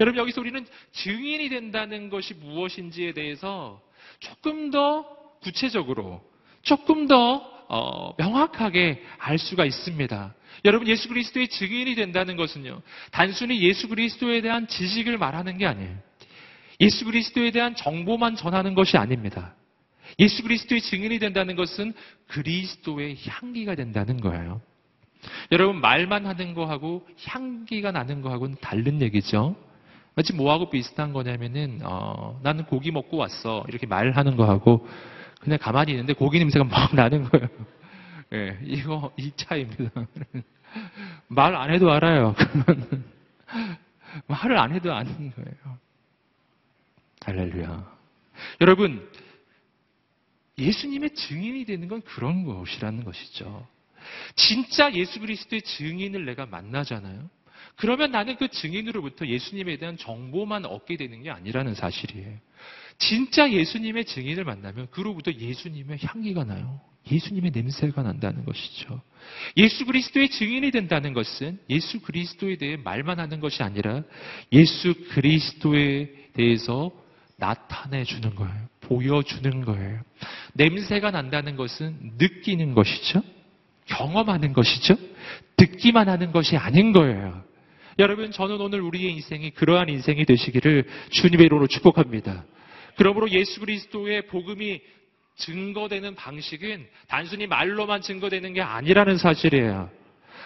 [0.00, 3.80] 여러분 여기서 우리는 증인이 된다는 것이 무엇인지에 대해서
[4.20, 5.06] 조금 더
[5.40, 6.22] 구체적으로
[6.62, 10.34] 조금 더 어, 명확하게 알 수가 있습니다.
[10.64, 12.82] 여러분 예수 그리스도의 증인이 된다는 것은요.
[13.12, 15.96] 단순히 예수 그리스도에 대한 지식을 말하는 게 아니에요.
[16.80, 19.54] 예수 그리스도에 대한 정보만 전하는 것이 아닙니다.
[20.18, 21.92] 예수 그리스도의 증인이 된다는 것은
[22.28, 24.60] 그리스도의 향기가 된다는 거예요.
[25.50, 29.56] 여러분 말만 하는 거하고 향기가 나는 거하고는 다른 얘기죠.
[30.14, 34.86] 마치 뭐하고 비슷한 거냐면은 어, 나는 고기 먹고 왔어 이렇게 말하는 거하고
[35.40, 37.48] 그냥 가만히 있는데 고기 냄새가 막 나는 거예요.
[38.32, 39.90] 예, 이거 이 차입니다.
[41.28, 42.34] 말 안 해도 알아요.
[44.26, 45.78] 말을 안 해도 아는 거예요.
[47.24, 47.98] 할렐루야.
[48.60, 49.08] 여러분
[50.58, 53.66] 예수님의 증인이 되는 건 그런 것이라는 것이죠.
[54.34, 57.28] 진짜 예수 그리스도의 증인을 내가 만나잖아요.
[57.76, 62.38] 그러면 나는 그 증인으로부터 예수님에 대한 정보만 얻게 되는 게 아니라는 사실이에요.
[62.98, 66.80] 진짜 예수님의 증인을 만나면 그로부터 예수님의 향기가 나요.
[67.10, 69.00] 예수님의 냄새가 난다는 것이죠.
[69.56, 74.02] 예수 그리스도의 증인이 된다는 것은 예수 그리스도에 대해 말만 하는 것이 아니라
[74.52, 76.90] 예수 그리스도에 대해서
[77.36, 78.68] 나타내 주는 거예요.
[78.88, 80.00] 보여주는 거예요.
[80.54, 83.22] 냄새가 난다는 것은 느끼는 것이죠.
[83.86, 84.96] 경험하는 것이죠.
[85.56, 87.42] 듣기만 하는 것이 아닌 거예요.
[87.98, 92.44] 여러분, 저는 오늘 우리의 인생이 그러한 인생이 되시기를 주님의 이름으로 축복합니다.
[92.96, 94.80] 그러므로 예수 그리스도의 복음이
[95.36, 99.90] 증거되는 방식은 단순히 말로만 증거되는 게 아니라는 사실이에요.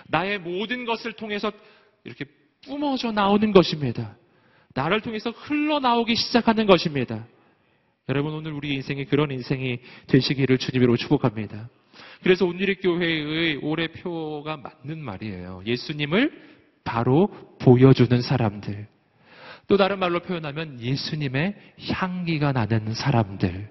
[0.09, 1.51] 나의 모든 것을 통해서
[2.05, 2.25] 이렇게
[2.65, 4.17] 뿜어져 나오는 것입니다.
[4.75, 7.27] 나를 통해서 흘러나오기 시작하는 것입니다.
[8.09, 11.69] 여러분 오늘 우리 인생이 그런 인생이 되시기를 주님으로 축복합니다.
[12.23, 15.63] 그래서 온누리 교회의 올해 표가 맞는 말이에요.
[15.67, 16.33] 예수님을
[16.85, 17.29] 바로
[17.61, 18.89] 보여주는 사람들.
[19.69, 21.55] 또 다른 말로 표현하면 예수님의
[21.93, 23.71] 향기가 나는 사람들.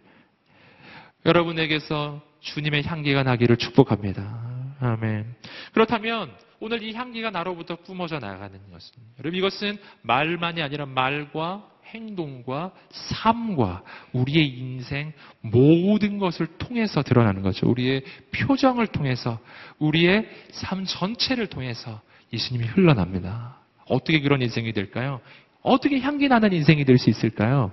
[1.25, 4.75] 여러분에게서 주님의 향기가 나기를 축복합니다.
[4.79, 5.35] 아멘.
[5.73, 13.83] 그렇다면 오늘 이 향기가 나로부터 뿜어져 나가는 것은 여러분 이것은 말만이 아니라 말과 행동과 삶과
[14.13, 17.69] 우리의 인생 모든 것을 통해서 드러나는 거죠.
[17.69, 18.03] 우리의
[18.35, 19.39] 표정을 통해서
[19.79, 22.01] 우리의 삶 전체를 통해서
[22.33, 23.59] 예수님이 흘러납니다.
[23.87, 25.19] 어떻게 그런 인생이 될까요?
[25.61, 27.71] 어떻게 향기 나는 인생이 될 수 있을까요?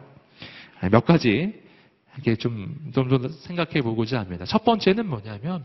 [0.90, 1.54] 몇 가지
[2.14, 4.44] 이렇게 좀, 좀, 좀 생각해 보고자 합니다.
[4.44, 5.64] 첫 번째는 뭐냐면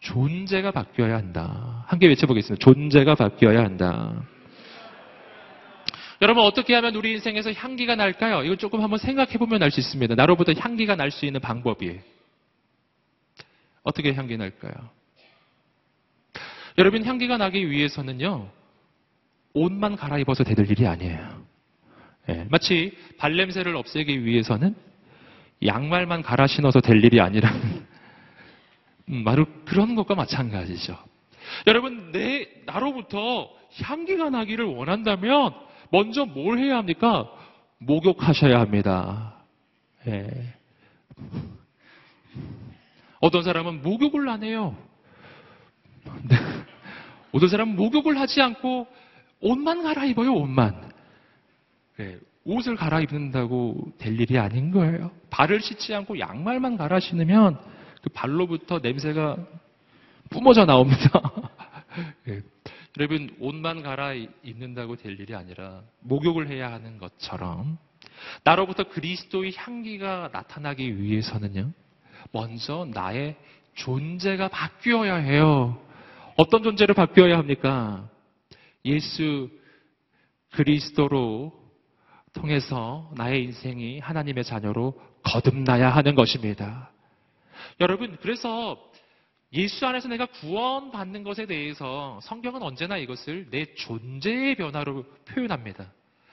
[0.00, 1.84] 존재가 바뀌어야 한다.
[1.86, 2.62] 함께 외쳐보겠습니다.
[2.64, 4.22] 존재가 바뀌어야 한다.
[6.20, 8.42] 여러분 어떻게 하면 우리 인생에서 향기가 날까요?
[8.42, 10.14] 이거 조금 한번 생각해 보면 알 수 있습니다.
[10.16, 12.00] 나로부터 향기가 날 수 있는 방법이
[13.82, 14.72] 어떻게 향기 날까요?
[16.76, 18.50] 여러분 향기가 나기 위해서는요
[19.54, 21.46] 옷만 갈아입어서 되는 일이 아니에요.
[22.30, 24.74] 예, 마치 발냄새를 없애기 위해서는
[25.64, 27.50] 양말만 갈아 신어서 될 일이 아니라
[29.08, 30.98] 음, 바로 그런 것과 마찬가지죠.
[31.66, 33.50] 여러분 내 나로부터
[33.82, 35.54] 향기가 나기를 원한다면
[35.90, 37.30] 먼저 뭘 해야 합니까?
[37.78, 39.34] 목욕하셔야 합니다.
[40.06, 40.54] 예.
[43.20, 44.76] 어떤 사람은 목욕을 안 해요.
[46.28, 46.36] 네.
[47.32, 48.86] 어떤 사람은 목욕을 하지 않고
[49.40, 50.90] 옷만 갈아입어요, 옷만.
[52.00, 52.18] 예.
[52.44, 55.10] 옷을 갈아입는다고 될 일이 아닌 거예요.
[55.30, 57.60] 발을 씻지 않고 양말만 갈아 신으면
[58.02, 59.36] 그 발로부터 냄새가
[60.30, 61.10] 뿜어져 나옵니다.
[62.28, 62.40] 예.
[62.98, 67.78] 여러분 옷만 갈아입는다고 될 일이 아니라 목욕을 해야 하는 것처럼
[68.42, 71.70] 나로부터 그리스도의 향기가 나타나기 위해서는요.
[72.32, 73.36] 먼저 나의
[73.74, 75.80] 존재가 바뀌어야 해요.
[76.36, 78.08] 어떤 존재로 바뀌어야 합니까?
[78.84, 79.48] 예수
[80.50, 81.52] 그리스도로
[82.32, 86.90] 통해서 나의 인생이 하나님의 자녀로 거듭나야 하는 것입니다.
[87.80, 88.87] 여러분, 그래서
[89.52, 95.90] 예수 안에서 내가 구원받는 것에 대해서 성경은 언제나 이것을 내 존재의 변화로 표현합니다.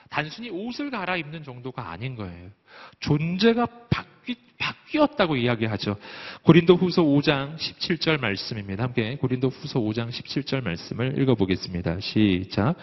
[0.10, 2.50] 단순히 옷을 갈아입는 정도가 아닌 거예요.
[3.00, 5.96] 존재가 바뀌, 바뀌었다고 이야기하죠.
[6.44, 8.84] 고린도 후서 5장 17절 말씀입니다.
[8.84, 12.00] 함께 고린도 후서 5장 17절 말씀을 읽어보겠습니다.
[12.02, 12.76] 시작.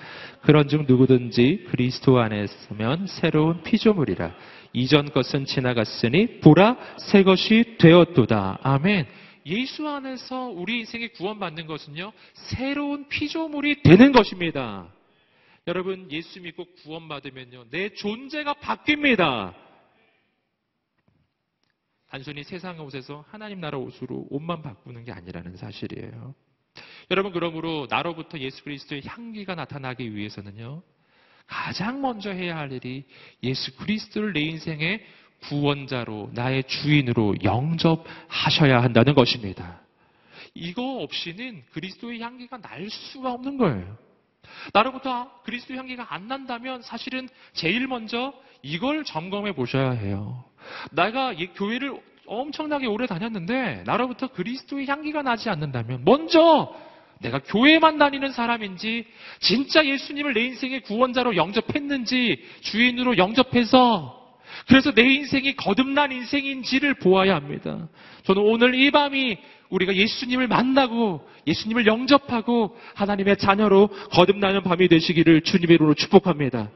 [0.43, 4.35] 그런 중 누구든지 그리스도 안에 서면 새로운 피조물이라.
[4.73, 8.59] 이전 것은 지나갔으니 보라 새 것이 되었도다.
[8.63, 9.07] 아멘.
[9.47, 14.93] 예수 안에서 우리 인생이 구원받는 것은요, 새로운 피조물이 되는 것입니다.
[15.67, 19.55] 여러분, 예수 믿고 구원받으면요, 내 존재가 바뀝니다.
[22.09, 26.35] 단순히 세상 옷에서 하나님 나라 옷으로 옷만 바꾸는 게 아니라는 사실이에요.
[27.11, 30.83] 여러분, 그러므로 나로부터 예수 그리스도의 향기가 나타나기 위해서는요,
[31.47, 33.05] 가장 먼저 해야 할 일이
[33.43, 35.05] 예수 그리스도를 내 인생의
[35.43, 39.81] 구원자로 나의 주인으로 영접하셔야 한다는 것입니다.
[40.55, 43.97] 이거 없이는 그리스도의 향기가 날 수가 없는 거예요.
[44.73, 50.45] 나로부터 그리스도 향기가 안 난다면 사실은 제일 먼저 이걸 점검해 보셔야 해요.
[50.93, 56.75] 내가 교회를 엄청나게 오래 다녔는데 나로부터 그리스도의 향기가 나지 않는다면 먼저
[57.21, 59.07] 내가 교회만 다니는 사람인지
[59.41, 64.22] 진짜 예수님을 내 인생의 구원자로 영접했는지 주인으로 영접해서
[64.69, 67.89] 그래서 내 인생이 거듭난 인생인지를 보아야 합니다.
[68.25, 69.39] 저는 오늘 이 밤이
[69.71, 76.71] 우리가 예수님을 만나고 예수님을 영접하고 하나님의 자녀로 거듭나는 밤이 되시기를 주님의 이름으로 축복합니다.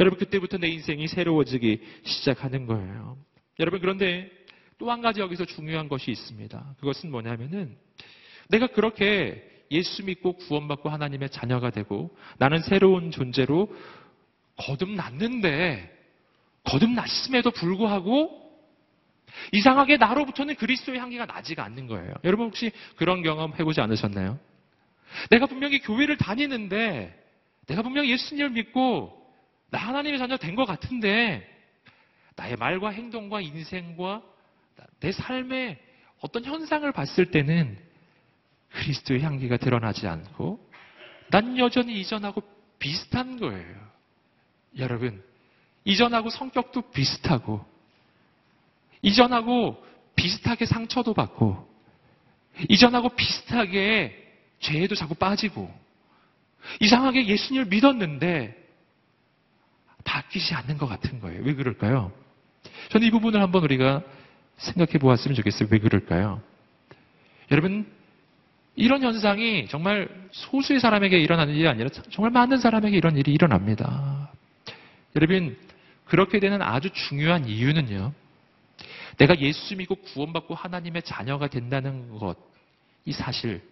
[0.00, 3.16] 여러분 그때부터 내 인생이 새로워지기 시작하는 거예요.
[3.60, 4.30] 여러분 그런데
[4.78, 6.74] 또 한 가지 여기서 중요한 것이 있습니다.
[6.80, 7.76] 그것은 뭐냐면은
[8.48, 13.74] 내가 그렇게 예수 믿고 구원받고 하나님의 자녀가 되고 나는 새로운 존재로
[14.56, 15.93] 거듭났는데
[16.64, 18.42] 거듭났음에도 불구하고
[19.52, 22.14] 이상하게 나로부터는 그리스도의 향기가 나지가 않는 거예요.
[22.24, 24.38] 여러분 혹시 그런 경험 해보지 않으셨나요?
[25.30, 27.22] 내가 분명히 교회를 다니는데
[27.66, 29.20] 내가 분명히 예수님을 믿고
[29.70, 31.48] 나 하나님의 자녀 된 것 같은데
[32.36, 34.22] 나의 말과 행동과 인생과
[35.00, 35.78] 내 삶의
[36.20, 37.78] 어떤 현상을 봤을 때는
[38.70, 40.68] 그리스도의 향기가 드러나지 않고
[41.30, 42.42] 난 여전히 이전하고
[42.78, 43.76] 비슷한 거예요.
[44.78, 45.22] 여러분
[45.84, 47.64] 이전하고 성격도 비슷하고,
[49.02, 49.84] 이전하고
[50.16, 51.68] 비슷하게 상처도 받고,
[52.68, 54.22] 이전하고 비슷하게
[54.60, 55.70] 죄에도 자꾸 빠지고,
[56.80, 58.62] 이상하게 예수님을 믿었는데,
[60.04, 61.42] 바뀌지 않는 것 같은 거예요.
[61.42, 62.12] 왜 그럴까요?
[62.90, 64.02] 저는 이 부분을 한번 우리가
[64.56, 65.68] 생각해 보았으면 좋겠어요.
[65.70, 66.40] 왜 그럴까요?
[67.50, 67.90] 여러분,
[68.76, 74.30] 이런 현상이 정말 소수의 사람에게 일어나는 일이 아니라 정말 많은 사람에게 이런 일이 일어납니다.
[75.16, 75.56] 여러분,
[76.04, 78.12] 그렇게 되는 아주 중요한 이유는요.
[79.18, 82.36] 내가 예수 믿고 구원받고 하나님의 자녀가 된다는 것,
[83.04, 83.62] 이 사실.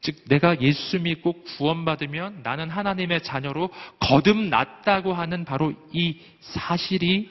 [0.00, 7.30] 즉, 내가 예수 믿고 구원받으면 나는 하나님의 자녀로 거듭났다고 하는 바로 이 사실이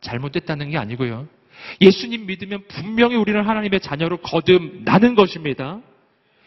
[0.00, 1.28] 잘못됐다는 게 아니고요.
[1.80, 5.80] 예수님 믿으면 분명히 우리는 하나님의 자녀로 거듭나는 것입니다.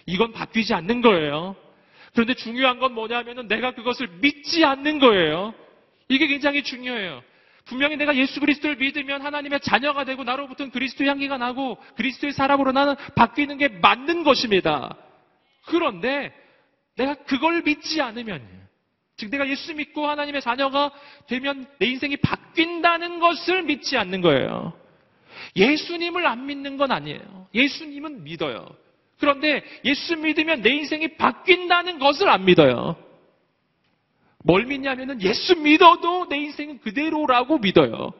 [0.05, 1.55] 이건 바뀌지 않는 거예요.
[2.13, 5.53] 그런데 중요한 건 뭐냐면은 내가 그것을 믿지 않는 거예요.
[6.09, 7.23] 이게 굉장히 중요해요.
[7.65, 12.95] 분명히 내가 예수 그리스도를 믿으면 하나님의 자녀가 되고 나로부터는 그리스도 향기가 나고 그리스도의 사람으로 나는
[13.15, 14.97] 바뀌는 게 맞는 것입니다.
[15.67, 16.33] 그런데
[16.95, 18.41] 내가 그걸 믿지 않으면
[19.17, 20.91] 즉 내가 예수 믿고 하나님의 자녀가
[21.27, 24.73] 되면 내 인생이 바뀐다는 것을 믿지 않는 거예요.
[25.55, 27.47] 예수님을 안 믿는 건 아니에요.
[27.53, 28.67] 예수님은 믿어요.
[29.19, 32.95] 그런데 예수 믿으면 내 인생이 바뀐다는 것을 안 믿어요.
[34.43, 38.11] 뭘 믿냐면은 예수 믿어도 내 인생은 그대로라고 믿어요.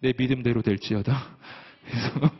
[0.00, 1.36] 내 믿음대로 될지어다.
[1.86, 2.30] 그래서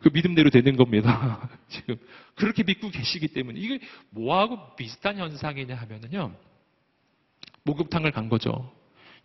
[0.00, 1.48] 그 믿음대로 되는 겁니다.
[1.68, 1.96] 지금
[2.34, 3.80] 그렇게 믿고 계시기 때문에 이게
[4.10, 6.34] 뭐하고 비슷한 현상이냐 하면은요.
[7.64, 8.72] 목욕탕을 간 거죠.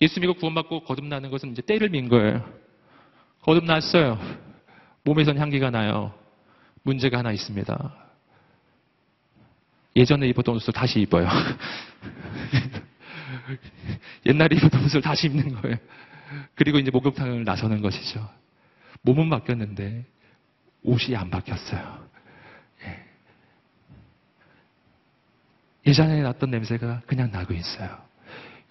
[0.01, 2.45] 예수 믿고 구원받고 거듭나는 것은 이제 때를 민 거예요.
[3.43, 4.19] 거듭났어요.
[5.03, 6.13] 몸에선 향기가 나요.
[6.83, 8.04] 문제가 하나 있습니다.
[9.95, 11.29] 예전에 입었던 옷을 다시 입어요.
[14.25, 15.77] 옛날에 입었던 옷을 다시 입는 거예요.
[16.55, 18.29] 그리고 이제 목욕탕을 나서는 것이죠.
[19.01, 20.05] 몸은 바뀌었는데
[20.83, 22.05] 옷이 안 바뀌었어요.
[22.83, 23.05] 예.
[25.87, 28.03] 예전에 났던 냄새가 그냥 나고 있어요.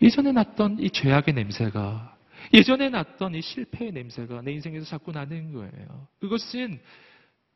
[0.02, 2.16] 예전에 났던 이 죄악의 냄새가,
[2.52, 6.08] 예전에 났던 이 실패의 냄새가 내 인생에서 자꾸 나는 거예요.
[6.20, 6.80] 그것은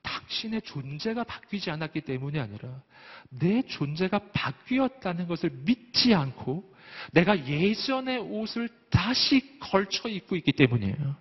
[0.09, 2.83] 당신의 존재가 바뀌지 않았기 때문이 아니라
[3.29, 6.64] 내 존재가 바뀌었다는 것을 믿지 않고
[7.12, 11.16] 내가 예전의 옷을 다시 걸쳐 입고 있기 때문이에요.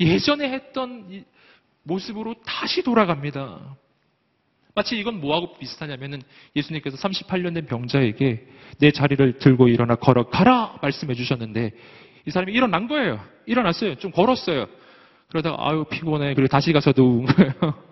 [0.00, 1.24] 예전에 했던
[1.82, 3.76] 모습으로 다시 돌아갑니다.
[4.74, 6.22] 마치 이건 뭐하고 비슷하냐면은
[6.56, 8.46] 예수님께서 38년 된 병자에게
[8.78, 11.72] 내 자리를 들고 일어나 걸어가라 말씀해 주셨는데
[12.26, 13.22] 이 사람이 일어난 거예요.
[13.44, 13.96] 일어났어요.
[13.96, 14.66] 좀 걸었어요.
[15.28, 16.32] 그러다가 아유 피곤해.
[16.34, 17.91] 그리고 다시 가서 누운 거예요.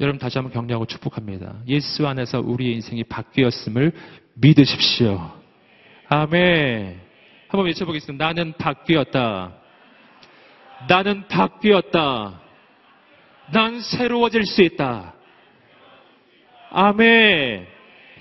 [0.00, 1.56] 여러분 다시 한번 격려하고 축복합니다.
[1.68, 3.92] 예수 안에서 우리의 인생이 바뀌었음을
[4.34, 5.30] 믿으십시오.
[6.08, 7.00] 아멘.
[7.48, 8.24] 한번 외쳐보겠습니다.
[8.24, 9.52] 나는 바뀌었다.
[10.88, 12.40] 나는 바뀌었다.
[13.52, 15.14] 난 새로워질 수 있다.
[16.70, 17.66] 아멘.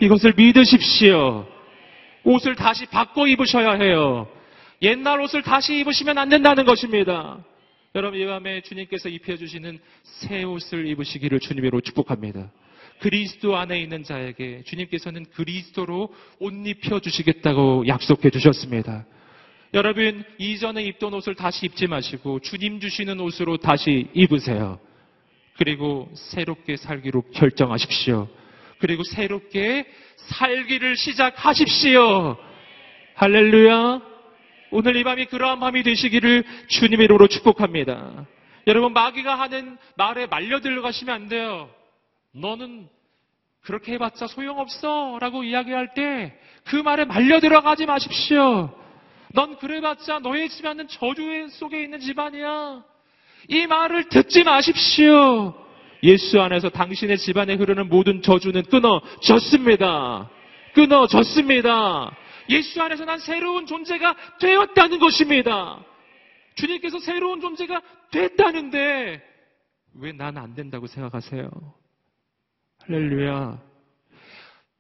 [0.01, 1.47] 이것을 믿으십시오.
[2.25, 4.27] 옷을 다시 바꿔 입으셔야 해요.
[4.81, 7.37] 옛날 옷을 다시 입으시면 안 된다는 것입니다.
[7.95, 12.52] 여러분 이 밤에 주님께서 입혀주시는 새 옷을 입으시기를 주님으로 축복합니다.
[12.99, 19.06] 그리스도 안에 있는 자에게 주님께서는 그리스도로 옷 입혀 주시겠다고 약속해 주셨습니다.
[19.73, 24.80] 여러분 이전에 입던 옷을 다시 입지 마시고 주님 주시는 옷으로 다시 입으세요.
[25.58, 28.28] 그리고 새롭게 살기로 결정하십시오.
[28.80, 29.86] 그리고 새롭게
[30.17, 32.38] 살기를 시작하십시오.
[33.15, 34.08] 할렐루야.
[34.71, 38.25] 오늘 이 밤이 그러한 밤이 되시기를 주님의 이름으로 축복합니다.
[38.67, 41.69] 여러분 마귀가 하는 말에 말려 들어가시면 안 돼요.
[42.34, 42.88] 너는
[43.62, 48.69] 그렇게 해봤자 소용없어 라고 이야기할 때 그 말에 말려 들어가지 마십시오.
[49.34, 52.84] 넌 그래봤자 너의 집안은 저주 속에 있는 집안이야.
[53.47, 55.55] 이 말을 듣지 마십시오.
[56.03, 60.29] 예수 안에서 당신의 집안에 흐르는 모든 저주는 끊어졌습니다.
[60.73, 62.15] 끊어졌습니다.
[62.49, 65.83] 예수 안에서 난 새로운 존재가 되었다는 것입니다.
[66.55, 67.81] 주님께서 새로운 존재가
[68.12, 69.23] 됐다는데
[69.95, 71.49] 왜 난 안 된다고 생각하세요?
[72.79, 73.62] 할렐루야.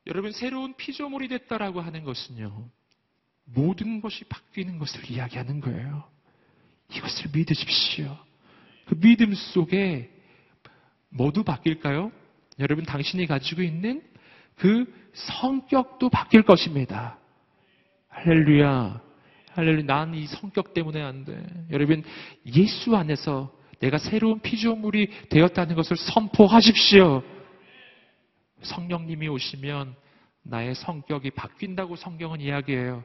[0.07, 2.69] 여러분 새로운 피조물이 됐다라고 하는 것은요.
[3.45, 6.09] 모든 것이 바뀌는 것을 이야기하는 거예요.
[6.91, 8.17] 이것을 믿으십시오.
[8.87, 10.11] 그 믿음 속에
[11.09, 12.11] 모두 바뀔까요?
[12.59, 14.01] 여러분 당신이 가지고 있는
[14.55, 17.18] 그 성격도 바뀔 것입니다.
[18.23, 19.01] 할렐루야.
[19.53, 19.85] 할렐루야.
[19.85, 21.41] 난 이 성격 때문에 안 돼.
[21.71, 22.03] 여러분,
[22.45, 27.23] 예수 안에서 내가 새로운 피조물이 되었다는 것을 선포하십시오.
[28.61, 29.95] 성령님이 오시면
[30.43, 33.03] 나의 성격이 바뀐다고 성경은 이야기해요.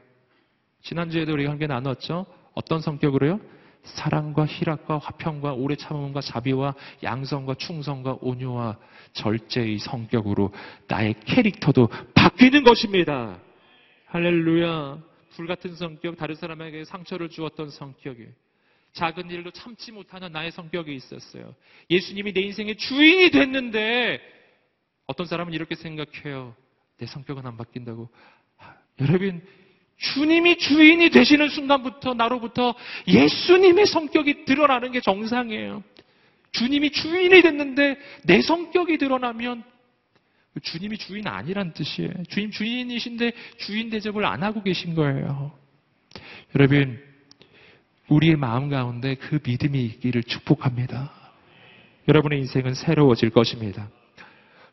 [0.81, 2.25] 지난주에도 우리가 함께 나눴죠?
[2.53, 3.39] 어떤 성격으로요?
[3.83, 6.73] 사랑과 희락과 화평과 오래 참음과 자비와
[7.03, 8.77] 양성과 충성과 온유와
[9.13, 10.51] 절제의 성격으로
[10.87, 13.39] 나의 캐릭터도 바뀌는 것입니다.
[14.15, 15.03] 할렐루야.
[15.31, 18.25] 불같은 성격, 다른 사람에게 상처를 주었던 성격이
[18.93, 21.53] 작은 일도 참지 못하는 나의 성격이 있었어요.
[21.89, 24.21] 예수님이 내 인생의 주인이 됐는데
[25.05, 26.55] 어떤 사람은 이렇게 생각해요.
[26.97, 28.07] 내 성격은 안 바뀐다고.
[29.01, 29.45] 여러분,
[29.97, 32.73] 주님이 주인이 되시는 순간부터 나로부터
[33.09, 35.83] 예수님의 성격이 드러나는 게 정상이에요.
[36.51, 39.65] 주님이 주인이 됐는데 내 성격이 드러나면
[40.61, 42.11] 주님이 주인 아니란 뜻이에요.
[42.29, 45.51] 주님 주인이신데 주인 대접을 안 하고 계신 거예요.
[46.55, 47.01] 여러분,
[48.07, 51.11] 우리의 마음 가운데 그 믿음이 있기를 축복합니다.
[52.07, 53.89] 여러분의 인생은 새로워질 것입니다.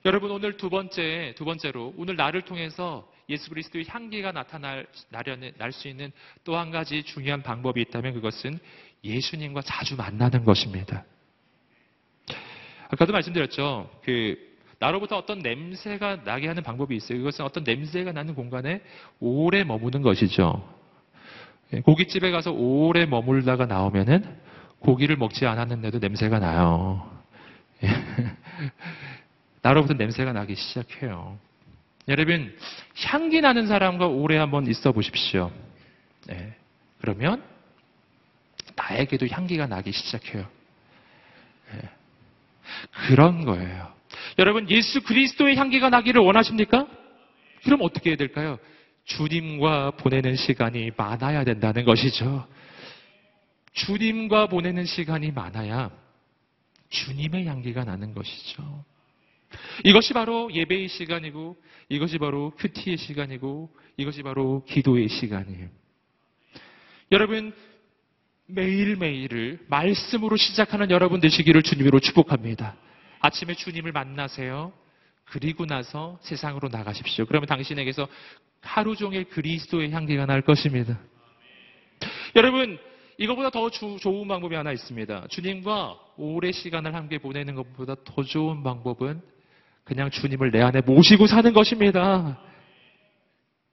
[0.04, 5.86] 여러분 오늘 두 번째 두 번째로 오늘 나를 통해서 예수 그리스도의 향기가 나타날 날 수
[5.88, 6.10] 있는
[6.44, 8.58] 또 한 가지 중요한 방법이 있다면 그것은
[9.04, 11.04] 예수님과 자주 만나는 것입니다.
[12.88, 13.88] 아까도 말씀드렸죠.
[14.04, 14.36] 그
[14.82, 17.18] 나로부터 어떤 냄새가 나게 하는 방법이 있어요.
[17.18, 18.80] 그것은 어떤 냄새가 나는 공간에
[19.20, 20.68] 오래 머무는 것이죠.
[21.72, 24.24] 예, 고깃집에 가서 오래 머물다가 나오면은
[24.80, 27.08] 고기를 먹지 않았는데도 냄새가 나요.
[27.84, 27.90] 예.
[29.62, 31.38] 나로부터 냄새가 나기 시작해요.
[32.08, 32.52] 여러분,
[33.06, 35.52] 향기 나는 사람과 오래 한번 있어 보십시오.
[36.26, 36.56] 네.
[37.00, 37.40] 그러면
[38.74, 40.44] 나에게도 향기가 나기 시작해요.
[41.72, 41.88] 네.
[43.06, 44.01] 그런 거예요.
[44.38, 46.86] 여러분, 예수 그리스도의 향기가 나기를 원하십니까?
[47.64, 48.58] 그럼 어떻게 해야 될까요?
[49.04, 52.46] 주님과 보내는 시간이 많아야 된다는 것이죠.
[53.72, 55.90] 주님과 보내는 시간이 많아야
[56.90, 58.84] 주님의 향기가 나는 것이죠.
[59.84, 61.56] 이것이 바로 예배의 시간이고
[61.88, 65.68] 이것이 바로 큐티의 시간이고 이것이 바로 기도의 시간이에요.
[67.10, 67.52] 여러분
[68.46, 72.76] 매일매일을 말씀으로 시작하는 여러분 되시기를 주님으로 축복합니다.
[73.22, 74.72] 아침에 주님을 만나세요.
[75.24, 77.24] 그리고 나서 세상으로 나가십시오.
[77.24, 78.06] 그러면 당신에게서
[78.60, 81.00] 하루 종일 그리스도의 향기가 날 것입니다.
[82.36, 82.78] 여러분,
[83.18, 85.28] 이거보다 더 주, 좋은 방법이 하나 있습니다.
[85.28, 89.22] 주님과 오래 시간을 함께 보내는 것보다 더 좋은 방법은
[89.84, 92.40] 그냥 주님을 내 안에 모시고 사는 것입니다.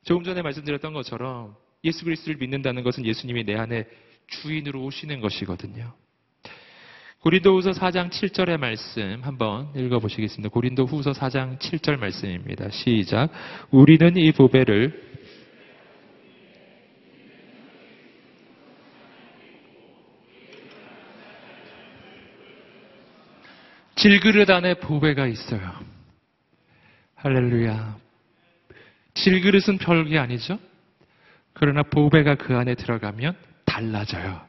[0.04, 3.86] 조금 전에 말씀드렸던 것처럼 예수 그리스도를 믿는다는 것은 예수님이 내 안에
[4.28, 5.94] 주인으로 오시는 것이거든요.
[7.22, 10.48] 고린도후서 4장 7절의 말씀 한번 읽어보시겠습니다.
[10.54, 12.70] 고린도후서 4장 7절 말씀입니다.
[12.70, 13.30] 시작.
[13.72, 15.10] 우리는 이 보배를
[23.96, 25.74] 질그릇 안에 보배가 있어요.
[27.16, 27.98] 할렐루야.
[29.16, 30.58] 질그릇은 별게 아니죠?
[31.52, 34.40] 그러나 보배가 그 안에 들어가면 달라져요.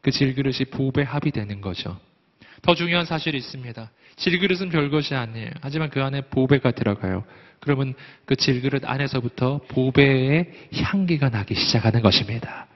[0.00, 2.07] 그 질그릇이 보배 합이 되는 거죠.
[2.62, 3.90] 더 중요한 사실이 있습니다.
[4.16, 5.50] 질그릇은 별것이 아니에요.
[5.60, 7.24] 하지만 그 안에 보배가 들어가요.
[7.60, 7.94] 그러면
[8.24, 12.66] 그 질그릇 안에서부터 보배의 향기가 나기 시작하는 것입니다.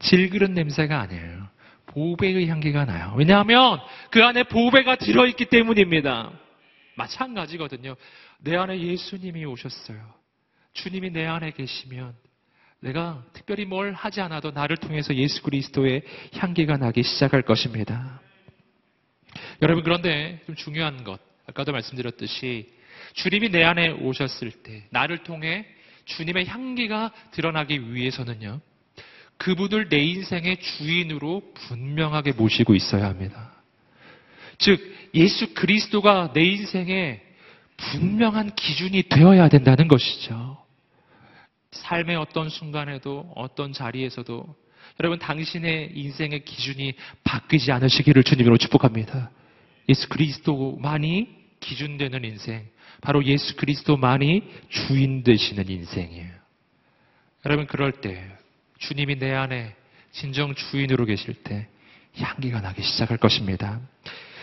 [0.00, 1.48] 질그릇 냄새가 아니에요.
[1.86, 3.14] 보배의 향기가 나요.
[3.16, 3.78] 왜냐하면
[4.10, 6.32] 그 안에 보배가 들어있기 때문입니다.
[6.96, 7.96] 마찬가지거든요.
[8.38, 9.98] 내 안에 예수님이 오셨어요.
[10.72, 12.14] 주님이 내 안에 계시면
[12.80, 16.02] 내가 특별히 뭘 하지 않아도 나를 통해서 예수 그리스도의
[16.34, 18.21] 향기가 나기 시작할 것입니다.
[19.62, 22.68] 여러분 그런데 좀 중요한 것 아까도 말씀드렸듯이
[23.14, 25.66] 주님이 내 안에 오셨을 때 나를 통해
[26.04, 28.60] 주님의 향기가 드러나기 위해서는요.
[29.36, 33.52] 그분을 내 인생의 주인으로 분명하게 모시고 있어야 합니다.
[34.58, 34.80] 즉
[35.14, 37.22] 예수 그리스도가 내 인생의
[37.76, 40.58] 분명한 기준이 되어야 된다는 것이죠.
[41.72, 44.56] 삶의 어떤 순간에도 어떤 자리에서도
[45.00, 46.94] 여러분 당신의 인생의 기준이
[47.24, 49.30] 바뀌지 않으시기를 주님으로 축복합니다.
[49.88, 51.28] 예수 그리스도만이
[51.60, 52.66] 기준되는 인생,
[53.00, 56.30] 바로 예수 그리스도만이 주인 되시는 인생이에요.
[57.44, 58.24] 여러분 그럴 때
[58.78, 59.74] 주님이 내 안에
[60.12, 61.66] 진정 주인으로 계실 때
[62.16, 63.80] 향기가 나기 시작할 것입니다.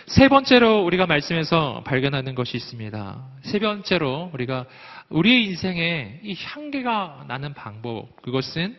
[0.08, 3.28] 세 번째로 우리가 말씀에서 발견하는 것이 있습니다.
[3.44, 4.66] 세 번째로 우리가
[5.10, 8.76] 우리의 인생에 이 향기가 나는 방법, 그것은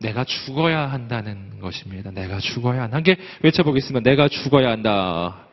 [0.00, 2.10] 내가 죽어야 한다는 것입니다.
[2.10, 2.96] 내가 죽어야 한다.
[2.96, 4.08] 함께 외쳐보겠습니다.
[4.08, 5.46] 내가 죽어야 한다.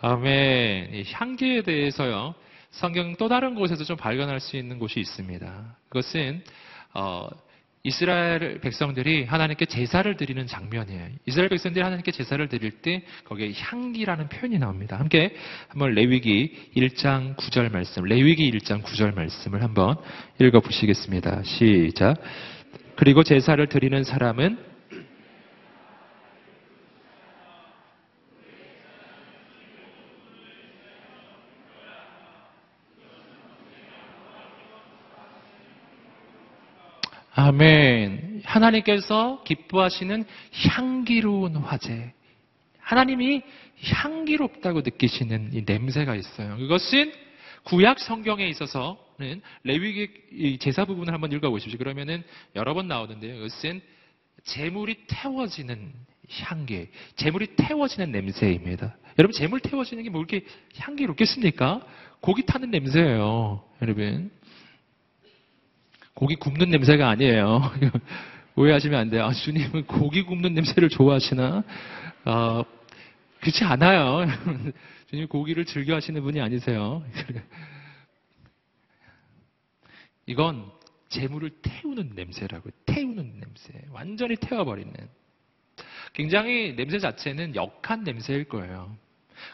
[0.00, 0.94] 아멘.
[0.94, 2.34] 이 향기에 대해서요.
[2.70, 5.76] 성경 또 다른 곳에서 좀 발견할 수 있는 곳이 있습니다.
[5.88, 6.42] 그것은
[6.94, 7.28] 어,
[7.82, 11.08] 이스라엘 백성들이 하나님께 제사를 드리는 장면이에요.
[11.26, 14.98] 이스라엘 백성들이 하나님께 제사를 드릴 때 거기에 향기라는 표현이 나옵니다.
[14.98, 15.34] 함께
[15.68, 19.96] 한번 레위기 1장 9절 말씀, 레위기 1장 9절 말씀을 한번
[20.40, 21.42] 읽어 보시겠습니다.
[21.44, 22.16] 시작.
[22.96, 24.58] 그리고 제사를 드리는 사람은
[37.38, 38.42] 아멘.
[38.44, 40.24] 하나님께서 기뻐하시는
[40.70, 42.12] 향기로운 화재.
[42.80, 43.42] 하나님이
[43.80, 46.56] 향기롭다고 느끼시는 이 냄새가 있어요.
[46.56, 47.12] 그것은
[47.62, 51.78] 구약 성경에 있어서는 레위기 제사 부분을 한번 읽어보십시오.
[51.78, 52.24] 그러면은
[52.56, 53.36] 여러 번 나오는데요.
[53.36, 53.82] 그것은
[54.42, 55.92] 재물이 태워지는
[56.40, 58.96] 향기, 재물이 태워지는 냄새입니다.
[59.16, 60.44] 여러분 재물 태워지는 게 뭐 이렇게
[60.76, 61.86] 향기롭겠습니까?
[62.20, 64.32] 고기 타는 냄새예요, 여러분.
[66.18, 67.60] 고기 굽는 냄새가 아니에요.
[68.56, 69.24] 오해하시면 안 돼요.
[69.24, 71.62] 아, 주님은 고기 굽는 냄새를 좋아하시나?
[72.24, 72.64] 어,
[73.38, 74.26] 그렇지 않아요.
[75.10, 77.04] 주님 고기를 즐겨 하시는 분이 아니세요.
[80.26, 80.68] 이건
[81.08, 83.80] 재물을 태우는 냄새라고 태우는 냄새.
[83.92, 84.92] 완전히 태워버리는.
[86.14, 88.96] 굉장히 냄새 자체는 역한 냄새일 거예요.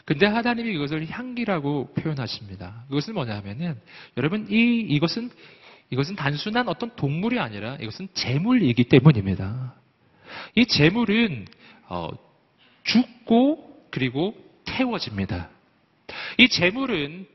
[0.03, 2.85] 근데 하나님이 이것을 향기라고 표현하십니다.
[2.87, 3.79] 그것은 뭐냐면은
[4.17, 5.29] 여러분 이 이것은
[5.89, 9.75] 이것은 단순한 어떤 동물이 아니라 이것은 재물이기 때문입니다.
[10.55, 11.45] 이 재물은
[11.87, 12.09] 어,
[12.83, 15.49] 죽고 그리고 태워집니다.
[16.37, 17.27] 이 재물은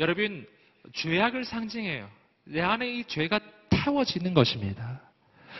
[0.00, 0.46] 여러분
[0.92, 2.08] 죄악을 상징해요.
[2.44, 3.40] 내 안에 이 죄가
[3.70, 5.00] 태워지는 것입니다.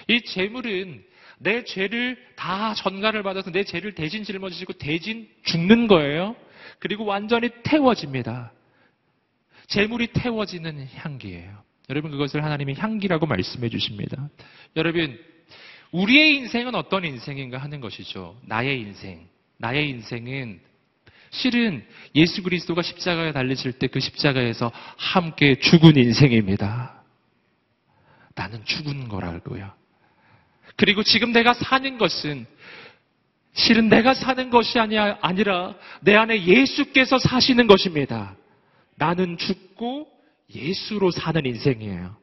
[0.08, 1.04] 이 재물은
[1.38, 6.36] 내 죄를 다 전가를 받아서 내 죄를 대신 짊어지시고 대신 죽는 거예요.
[6.78, 8.52] 그리고 완전히 태워집니다.
[9.66, 11.62] 재물이 태워지는 향기예요.
[11.90, 14.28] 여러분 그것을 하나님이 향기라고 말씀해 주십니다.
[14.76, 15.18] 여러분
[15.90, 18.38] 우리의 인생은 어떤 인생인가 하는 것이죠.
[18.46, 19.28] 나의 인생.
[19.58, 20.60] 나의 인생은
[21.30, 27.02] 실은 예수 그리스도가 십자가에 달리실 때 그 십자가에서 함께 죽은 인생입니다.
[28.34, 29.72] 나는 죽은 거라고요.
[30.76, 32.46] 그리고 지금 내가 사는 것은
[33.54, 38.34] 실은 내가 사는 것이 아니라 내 안에 예수께서 사시는 것입니다.
[38.96, 40.08] 나는 죽고
[40.54, 42.16] 예수로 사는 인생이에요.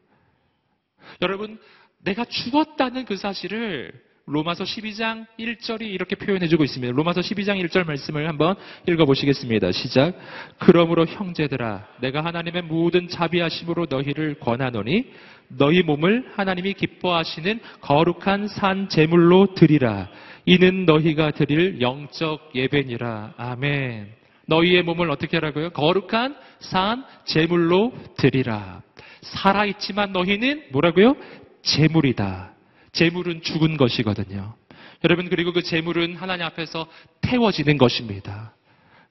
[1.21, 1.59] 여러분,
[2.03, 3.91] 내가 죽었다는 그 사실을
[4.25, 6.93] 로마서 12장 1절이 이렇게 표현해주고 있습니다.
[6.93, 8.55] 로마서 12장 1절 말씀을 한번
[8.87, 9.71] 읽어보시겠습니다.
[9.71, 10.13] 시작.
[10.59, 15.11] 그러므로 형제들아, 내가 하나님의 모든 자비하심으로 너희를 권하노니
[15.47, 20.09] 너희 몸을 하나님이 기뻐하시는 거룩한 산 제물로 드리라.
[20.45, 23.33] 이는 너희가 드릴 영적 예배니라.
[23.35, 24.19] 아멘.
[24.49, 25.69] 너희의 몸을 어떻게 하라고요?
[25.69, 28.81] 거룩한 산 제물로 드리라.
[29.21, 31.15] 살아있지만 너희는 뭐라고요?
[31.61, 32.53] 재물이다.
[32.91, 34.55] 재물은 죽은 것이거든요.
[35.03, 36.87] 여러분 그리고 그 재물은 하나님 앞에서
[37.21, 38.53] 태워지는 것입니다.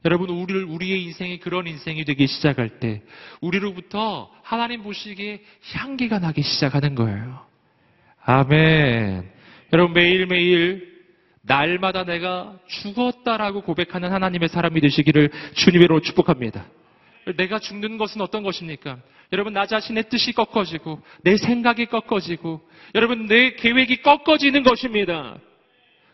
[0.05, 3.03] 여러분 우리를 우리의 인생이 그런 인생이 되기 시작할 때
[3.41, 5.43] 우리로부터 하나님 보시기에
[5.75, 7.47] 향기가 나기 시작하는 거예요.
[8.25, 9.31] 아멘.
[9.73, 10.88] 여러분 매일매일
[11.49, 16.67] 날마다 내가 죽었다라고 고백하는 하나님의 사람이 되시기를 주님으로 축복합니다.
[17.37, 18.99] 내가 죽는 것은 어떤 것입니까?
[19.33, 22.61] 여러분, 나 자신의 뜻이 꺾어지고, 내 생각이 꺾어지고,
[22.95, 25.39] 여러분, 내 계획이 꺾어지는 것입니다.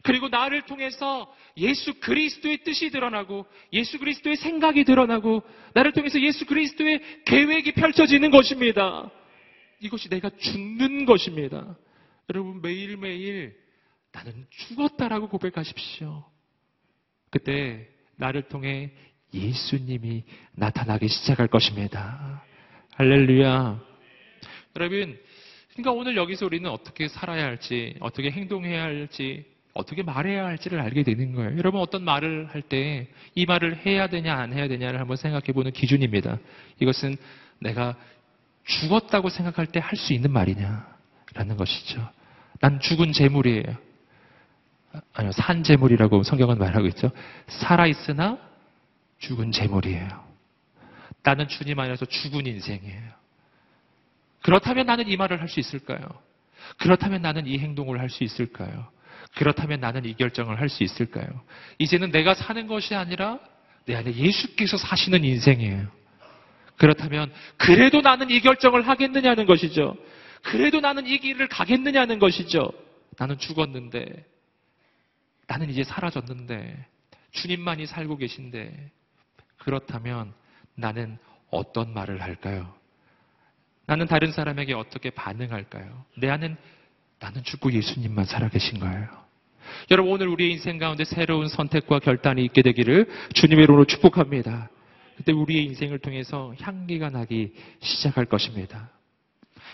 [0.03, 5.43] 그리고 나를 통해서 예수 그리스도의 뜻이 드러나고, 예수 그리스도의 생각이 드러나고,
[5.75, 9.11] 나를 통해서 예수 그리스도의 계획이 펼쳐지는 것입니다.
[9.81, 11.77] 이것이 내가 죽는 것입니다.
[12.31, 13.64] 여러분, 매일매일
[14.15, 16.25] 나는 죽었다라고 고백하십시오.
[17.31, 18.93] 그때 나를 통해
[19.33, 22.45] 예수님이 나타나기 시작할 것입니다.
[22.95, 23.81] 할렐루야.
[24.77, 25.19] 여러분,
[25.73, 31.33] 그러니까 오늘 여기서 우리는 어떻게 살아야 할지, 어떻게 행동해야 할지, 어떻게 말해야 할지를 알게 되는
[31.35, 31.59] 거예요.
[31.59, 35.73] 여러분 어떤 말을 할 때 이 말을 해야 되냐 안 해야 되냐를 한번 생각해 보는
[35.73, 36.39] 기준입니다.
[36.81, 37.17] 이것은
[37.59, 37.97] 내가
[38.65, 42.09] 죽었다고 생각할 때 할 수 있는 말이냐라는 것이죠.
[42.61, 43.94] 난 죽은 재물이에요.
[45.13, 47.11] 아니요, 산 재물이라고 성경은 말하고 있죠.
[47.49, 48.39] 살아있으나
[49.19, 50.09] 죽은 재물이에요.
[51.23, 53.03] 나는 주님 안에서 죽은 인생이에요.
[54.43, 56.01] 그렇다면 나는 이 말을 할 수 있을까요?
[56.79, 58.89] 그렇다면 나는 이 행동을 할 수 있을까요?
[59.37, 61.27] 그렇다면 나는 이 결정을 할 수 있을까요?
[61.79, 63.41] 이제는 내가 사는 것이 아니라
[63.87, 65.87] 내 안에 예수께서 사시는 인생이에요.
[66.77, 69.97] 그렇다면 그래도 나는 이 결정을 하겠느냐는 것이죠.
[70.43, 72.71] 그래도 나는 이 길을 가겠느냐는 것이죠.
[73.17, 74.05] 나는 죽었는데
[75.47, 76.87] 나는 이제 사라졌는데
[77.33, 78.91] 주님만이 살고 계신데
[79.59, 80.33] 그렇다면
[80.75, 81.19] 나는
[81.51, 82.75] 어떤 말을 할까요?
[83.87, 86.05] 나는 다른 사람에게 어떻게 반응할까요?
[86.17, 86.57] 내 안은
[87.21, 89.25] 나는 죽고 예수님만 살아계신 거예요.
[89.91, 94.71] 여러분 오늘 우리의 인생 가운데 새로운 선택과 결단이 있게 되기를 주님의 이름으로 축복합니다.
[95.17, 98.91] 그때 우리의 인생을 통해서 향기가 나기 시작할 것입니다.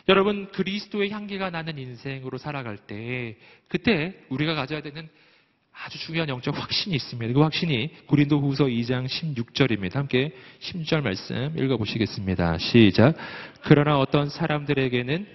[0.09, 3.37] 여러분 그리스도의 향기가 나는 인생으로 살아갈 때
[3.69, 5.09] 그때 우리가 가져야 되는
[5.83, 7.33] 아주 중요한 영적 확신이 있습니다.
[7.33, 9.95] 그 확신이 구린도 후서 2장 16절입니다.
[9.95, 12.59] 함께 16절 말씀 읽어보시겠습니다.
[12.59, 13.17] 시작.
[13.63, 15.27] 그러나 어떤 사람들에게는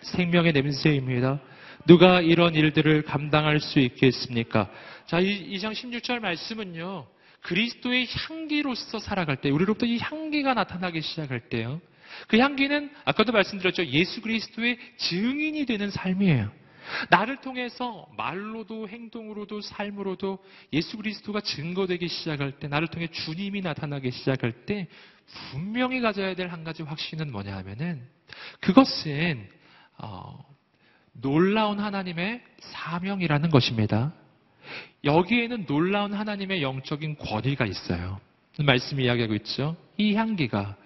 [0.00, 1.38] 생명의 냄새입니다.
[1.86, 4.70] 누가 이런 일들을 감당할 수 있겠습니까?
[5.06, 7.06] 자, 이 2장 16절 말씀은요.
[7.42, 11.80] 그리스도의 향기로서 살아갈 때, 우리로부터 이 향기가 나타나기 시작할 때요.
[12.26, 13.86] 그 향기는 아까도 말씀드렸죠.
[13.86, 16.50] 예수 그리스도의 증인이 되는 삶이에요.
[17.10, 20.38] 나를 통해서 말로도 행동으로도 삶으로도
[20.72, 24.88] 예수 그리스도가 증거되기 시작할 때, 나를 통해 주님이 나타나기 시작할 때
[25.50, 28.02] 분명히 가져야 될 한 가지 확신은 뭐냐 하면은
[28.60, 29.48] 그것은
[29.98, 30.38] 어,
[31.12, 34.14] 놀라운 하나님의 사명이라는 것입니다.
[35.04, 38.20] 여기에는 놀라운 하나님의 영적인 권위가 있어요.
[38.58, 39.76] 말씀이 이야기하고 있죠.
[39.96, 40.76] 이 향기가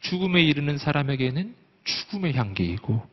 [0.00, 3.06] 죽음에 이르는 사람에게는 죽음의 향기이고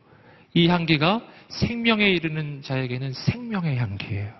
[0.54, 4.32] 이 향기가 생명에 이르는 자에게는 생명의 향기예요.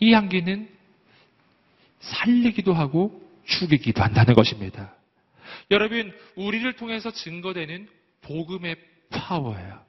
[0.00, 0.68] 이 향기는
[2.00, 4.94] 살리기도 하고 죽이기도 한다는 것입니다.
[5.70, 7.88] 여러분, 우리를 통해서 증거되는
[8.22, 8.76] 복음의
[9.10, 9.80] 파워예요.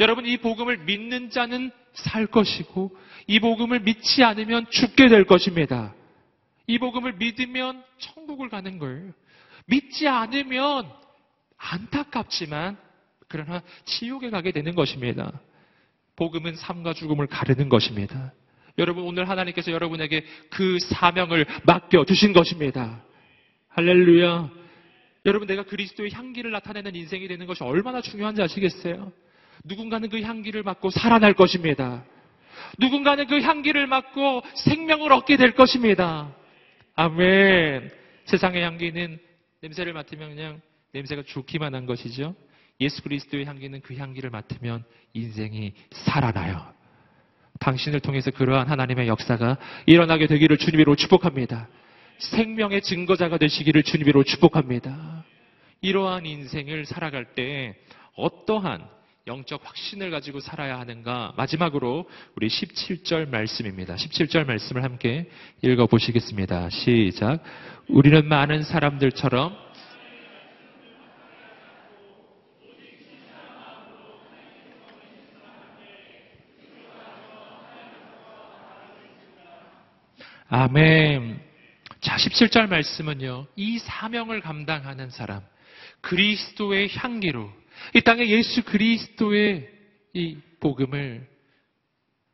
[0.00, 5.94] 여러분, 이 복음을 믿는 자는 살 것이고, 이 복음을 믿지 않으면 죽게 될 것입니다.
[6.66, 9.12] 이 복음을 믿으면 천국을 가는 거예요.
[9.66, 10.88] 믿지 않으면
[11.58, 12.78] 안타깝지만,
[13.28, 15.30] 그러나 지옥에 가게 되는 것입니다.
[16.16, 18.32] 복음은 삶과 죽음을 가르는 것입니다.
[18.78, 23.02] 여러분, 오늘 하나님께서 여러분에게 그 사명을 맡겨 주신 것입니다.
[23.68, 24.50] 할렐루야.
[25.26, 29.12] 여러분, 내가 그리스도의 향기를 나타내는 인생이 되는 것이 얼마나 중요한지 아시겠어요?
[29.64, 32.04] 누군가는 그 향기를 맡고 살아날 것입니다.
[32.78, 36.34] 누군가는 그 향기를 맡고 생명을 얻게 될 것입니다.
[36.94, 37.90] 아멘.
[38.24, 39.18] 세상의 향기는
[39.60, 40.60] 냄새를 맡으면 그냥
[40.92, 42.34] 냄새가 좋기만 한 것이죠.
[42.80, 46.72] 예수 그리스도의 향기는 그 향기를 맡으면 인생이 살아나요.
[47.60, 51.68] 당신을 통해서 그러한 하나님의 역사가 일어나게 되기를 주님으로 축복합니다.
[52.18, 55.24] 생명의 증거자가 되시기를 주님으로 축복합니다.
[55.80, 57.76] 이러한 인생을 살아갈 때
[58.14, 61.34] 어떠한 영적 확신을 가지고 살아야 하는가?
[61.36, 63.94] 마지막으로 우리 17절 말씀입니다.
[63.94, 65.28] 17절 말씀을 함께
[65.62, 66.70] 읽어 보시겠습니다.
[66.70, 67.42] 시작.
[67.88, 69.67] 우리는 많은 사람들처럼
[80.50, 81.40] 아멘.
[82.00, 85.42] 자, 17절 말씀은요, 이 사명을 감당하는 사람,
[86.00, 87.50] 그리스도의 향기로,
[87.94, 89.68] 이 땅에 예수 그리스도의
[90.14, 91.28] 이 복음을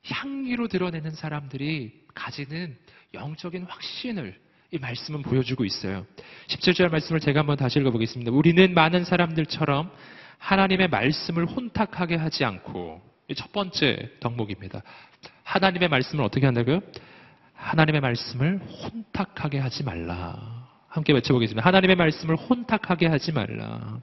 [0.06, 2.76] 향기로 드러내는 사람들이 가지는
[3.14, 4.38] 영적인 확신을
[4.70, 6.06] 이 말씀은 보여주고 있어요.
[6.48, 8.30] 17절 말씀을 제가 한번 다시 읽어보겠습니다.
[8.30, 9.90] 우리는 많은 사람들처럼
[10.38, 13.02] 하나님의 말씀을 혼탁하게 하지 않고,
[13.36, 14.82] 첫 번째 덕목입니다.
[15.42, 16.80] 하나님의 말씀을 어떻게 한다고요?
[17.54, 20.64] 하나님의 말씀을 혼탁하게 하지 말라.
[20.88, 21.66] 함께 외쳐보겠습니다.
[21.66, 24.00] 하나님의 말씀을 혼탁하게 하지 말라.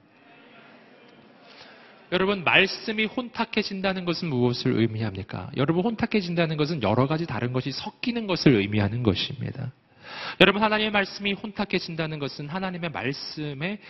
[2.12, 5.50] 여러분, 말씀이 혼탁해진다는 것은 무엇을 의미합니까?
[5.56, 9.72] 여러분, 혼탁해진다는 것은 여러 가지 다른 것이 섞이는 것을 의미하는 것입니다.
[10.42, 13.80] 여러분, 하나님의 말씀이 혼탁해진다는 것은 하나님의 말씀에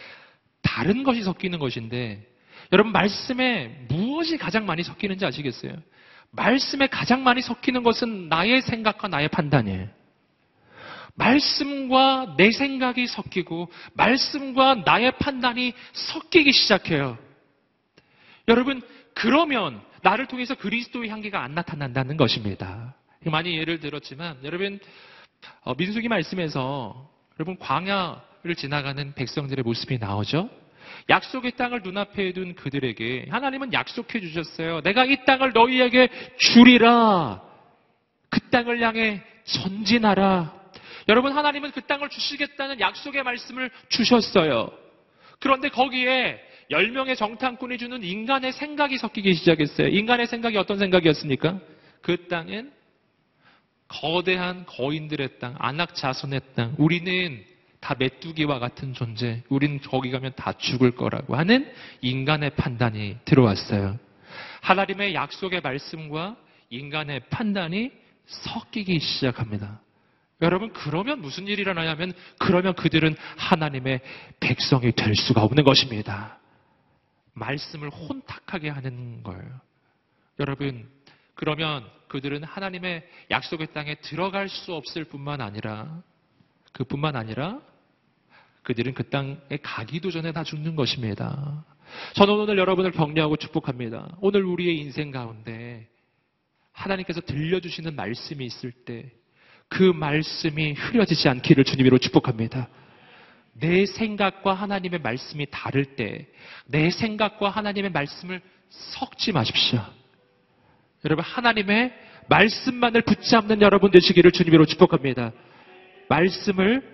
[0.63, 2.25] 다른 것이 섞이는 것인데,
[2.71, 5.73] 여러분, 말씀에 무엇이 가장 많이 섞이는지 아시겠어요?
[6.33, 9.89] 말씀에 가장 많이 섞이는 것은 나의 생각과 나의 판단이에요.
[11.15, 17.19] 말씀과 내 생각이 섞이고 말씀과 나의 판단이 섞이기 시작해요.
[18.49, 18.83] 여러분,
[19.15, 22.95] 그러면 나를 통해서 그리스도의 향기가 안 나타난다는 것입니다.
[23.31, 24.81] 많이 예를 들었지만 여러분
[25.63, 30.51] 어, 민수기 말씀에서 여러분 광야를 지나가는 백성들의 모습이 나오죠.
[31.09, 34.81] 약속의 땅을 눈앞에 둔 그들에게 하나님은 약속해 주셨어요.
[34.83, 37.43] 내가 이 땅을 너희에게 주리라.
[38.29, 40.63] 그 땅을 향해 전진하라.
[41.09, 44.71] 여러분 하나님은 그 땅을 주시겠다는 약속의 말씀을 주셨어요.
[45.41, 46.41] 그런데 거기에
[46.71, 49.89] 10명의 정탐꾼이 주는 인간의 생각이 섞이기 시작했어요.
[49.89, 51.59] 인간의 생각이 어떤 생각이었습니까?
[52.01, 52.73] 그 땅은
[53.89, 56.75] 거대한 거인들의 땅, 안악 자손의 땅.
[56.79, 57.45] 우리는
[57.83, 61.71] 다 메뚜기와 같은 존재, 우린 거기 가면 다 죽을 거라고 하는
[62.01, 63.99] 인간의 판단이 들어왔어요.
[64.61, 66.37] 하나님의 약속의 말씀과
[66.71, 67.91] 인간의 판단이
[68.27, 69.81] 섞이기 시작합니다.
[70.43, 74.01] 여러분, 그러면 무슨 일이 일어나냐면, 그러면 그들은 하나님의
[74.39, 76.39] 백성이 될 수가 없는 것입니다.
[77.33, 79.61] 말씀을 혼탁하게 하는 거예요.
[80.39, 80.89] 여러분,
[81.35, 86.01] 그러면 그들은 하나님의 약속의 땅에 들어갈 수 없을 뿐만 아니라,
[86.73, 87.61] 그뿐만 아니라
[88.63, 91.65] 그들은 그 땅에 가기도 전에 다 죽는 것입니다.
[92.15, 94.17] 저는 오늘 여러분을 격려하고 축복합니다.
[94.21, 95.89] 오늘 우리의 인생 가운데
[96.73, 99.13] 하나님께서 들려주시는 말씀이 있을 때
[99.73, 102.69] 그 말씀이 흐려지지 않기를 주님으로 축복합니다.
[103.55, 106.29] 내 생각과 하나님의 말씀이 다를 때
[106.67, 109.81] 내 생각과 하나님의 말씀을 섞지 마십시오.
[111.05, 111.93] 여러분 하나님의
[112.29, 115.33] 말씀만을 붙잡는 여러분 되시기를 주님으로 축복합니다.
[116.09, 116.92] 말씀을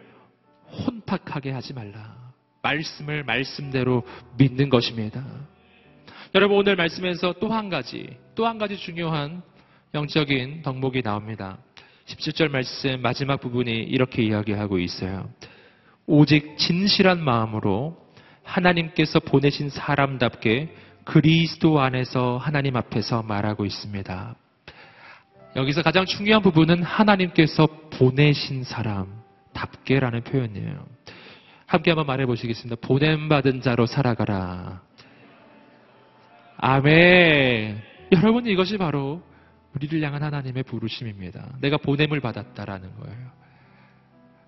[0.73, 2.17] 혼탁하게 하지 말라.
[2.63, 4.03] 말씀을 말씀대로
[4.37, 5.25] 믿는 것입니다.
[6.35, 9.43] 여러분 오늘 말씀에서 또 한 가지, 또 한 가지 중요한
[9.95, 11.59] 영적인 덕목이 나옵니다.
[12.07, 15.29] 17절 말씀 마지막 부분이 이렇게 이야기하고 있어요.
[16.07, 17.97] 오직 진실한 마음으로
[18.43, 24.37] 하나님께서 보내신 사람답게 그리스도 안에서 하나님 앞에서 말하고 있습니다.
[25.57, 29.23] 여기서 가장 중요한 부분은 하나님께서 보내신 사람
[29.59, 30.87] 답게라는 표현이에요.
[31.67, 32.81] 함께 한번 말해 보시겠습니다.
[32.81, 34.83] 보냄받은 자로 살아가라.
[36.57, 37.83] 아멘.
[38.13, 39.23] 여러분 이것이 바로
[39.75, 41.57] 우리를 향한 하나님의 부르심입니다.
[41.61, 43.39] 내가 보냄을 받았다라는 거예요.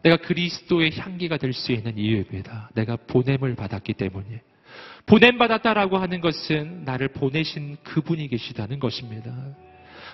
[0.03, 2.71] 내가 그리스도의 향기가 될 수 있는 이유입니다.
[2.75, 4.43] 내가 보냄을 받았기 때문에.
[5.07, 9.31] 보냄 받았다라고 하는 것은 나를 보내신 그분이 계시다는 것입니다.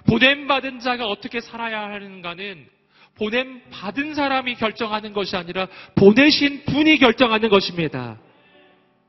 [0.09, 2.76] 보냄 받은 자가 어떻게 살아야 하는가는
[3.17, 8.19] 보냄 받은 사람이 결정하는 것이 아니라 보내신 분이 결정하는 것입니다.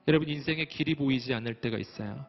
[0.07, 2.25] 여러분 인생에 길이 보이지 않을 때가 있어요.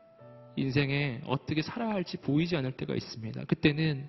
[0.56, 3.44] 인생에 어떻게 살아야 할지 보이지 않을 때가 있습니다.
[3.44, 4.08] 그때는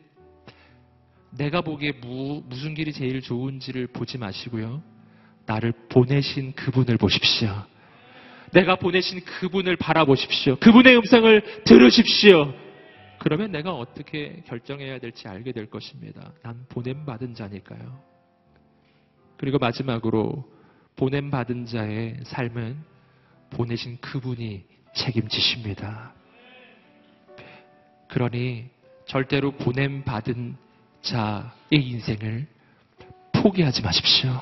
[1.38, 4.82] 내가 보기에 무, 무슨 길이 제일 좋은지를 보지 마시고요.
[5.46, 7.50] 나를 보내신 그분을 보십시오.
[8.52, 10.56] 내가 보내신 그분을 바라보십시오.
[10.58, 12.52] 그분의 음성을 들으십시오.
[13.20, 16.32] 그러면 내가 어떻게 결정해야 될지 알게 될 것입니다.
[16.42, 18.02] 난 보냄받은 자니까요.
[19.38, 20.50] 그리고 마지막으로
[20.96, 22.78] 보냄받은 자의 삶은
[23.52, 26.14] 보내신 그분이 책임지십니다.
[28.08, 28.70] 그러니
[29.06, 30.56] 절대로 보냄받은
[31.02, 32.48] 자의 인생을
[33.34, 34.42] 포기하지 마십시오.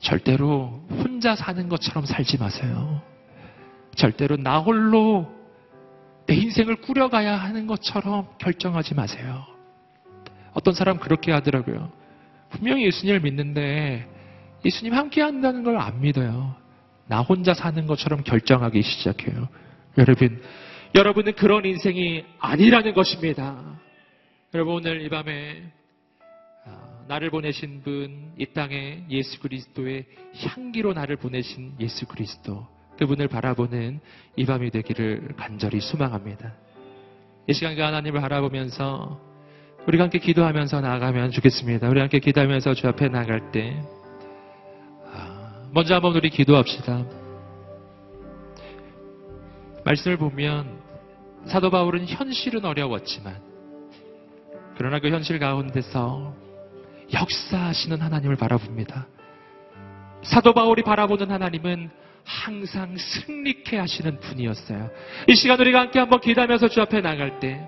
[0.00, 3.02] 절대로 혼자 사는 것처럼 살지 마세요.
[3.94, 5.43] 절대로 나 홀로
[6.26, 9.44] 내 인생을 꾸려가야 하는 것처럼 결정하지 마세요.
[10.52, 11.90] 어떤 사람 그렇게 하더라고요.
[12.50, 14.08] 분명히 예수님을 믿는데
[14.64, 16.54] 예수님 함께 한다는 걸 안 믿어요.
[17.06, 19.48] 나 혼자 사는 것처럼 결정하기 시작해요.
[19.98, 20.40] 여러분,
[20.94, 23.62] 여러분은 그런 인생이 아니라는 것입니다.
[24.54, 25.62] 여러분 오늘 이 밤에
[26.64, 30.06] 아, 나를 보내신 분, 이 땅에 예수 그리스도의
[30.36, 32.66] 향기로 나를 보내신 예수 그리스도,
[32.98, 34.00] 그분을 바라보는
[34.36, 36.54] 이 밤이 되기를 간절히 소망합니다.
[37.48, 39.20] 이 시간 과 하나님을 바라보면서
[39.86, 41.88] 우리가 함께 기도하면서 나아가면 좋겠습니다.
[41.88, 43.82] 우리 함께 기도하면서 주 앞에 나갈 때
[45.12, 47.04] 아, 먼저 한번 우리 기도합시다.
[49.84, 50.78] 말씀을 보면
[51.46, 53.36] 사도 바울은 현실은 어려웠지만
[54.76, 56.34] 그러나 그 현실 가운데서
[57.12, 59.06] 역사하시는 하나님을 바라봅니다.
[60.22, 61.90] 사도 바울이 바라보는 하나님은
[62.24, 64.90] 항상 승리케 하시는 분이었어요.
[65.28, 67.60] 이 시간 우리가 함께 한번 기도하면서 주 앞에 나갈 때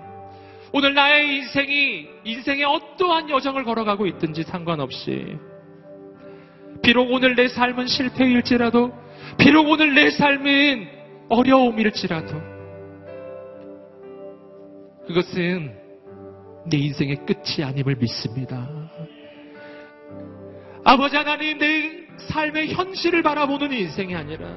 [0.73, 5.37] 오늘 나의 인생이 인생의 어떠한 여정을 걸어가고 있든지 상관없이
[6.83, 8.93] 비록 오늘 내 삶은 실패일지라도
[9.37, 10.87] 비록 오늘 내 삶은
[11.29, 12.41] 어려움일지라도
[15.07, 15.73] 그것은
[16.69, 18.67] 내 인생의 끝이 아님을 믿습니다.
[20.83, 24.47] 아버지 하나님, 내 삶의 현실을 바라보는 인생이 아니라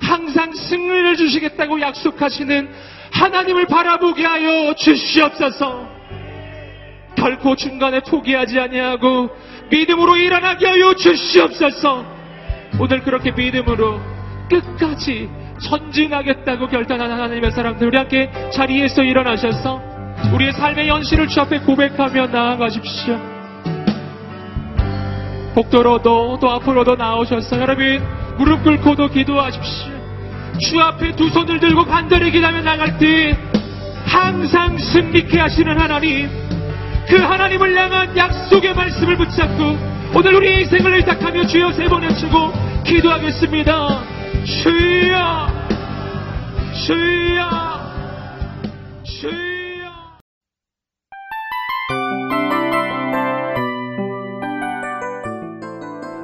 [0.00, 2.68] 항상 승리를 주시겠다고 약속하시는
[3.12, 5.88] 하나님을 바라보게 하여 주시옵소서.
[7.16, 9.30] 결코 중간에 포기하지 아니하고
[9.70, 12.04] 믿음으로 일어나게 하여 주시옵소서.
[12.78, 14.00] 오늘 그렇게 믿음으로
[14.50, 19.80] 끝까지 전진하겠다고 결단한 하나님의 사람들 우리 함께 자리에서 일어나셔서
[20.34, 23.35] 우리의 삶의 현실을 주 앞에 고백하며 나아가십시오.
[25.56, 28.04] 복도로도 또 앞으로도 나오셔서 여러분
[28.36, 29.96] 무릎 꿇고도 기도하십시오.
[30.60, 33.36] 주 앞에 두 손을 들고 간절히 기도하며 나갈 때
[34.04, 36.28] 항상 승리케 하시는 하나님
[37.08, 39.78] 그 하나님을 향한 약속의 말씀을 붙잡고
[40.14, 42.52] 오늘 우리 인생을 의탁하며 주여 세 번 외치고
[42.84, 44.02] 기도하겠습니다.
[44.44, 45.48] 주여
[46.86, 47.46] 주여
[49.04, 49.55] 주여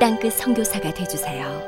[0.00, 1.59] 땅끝 성교사가 되주세요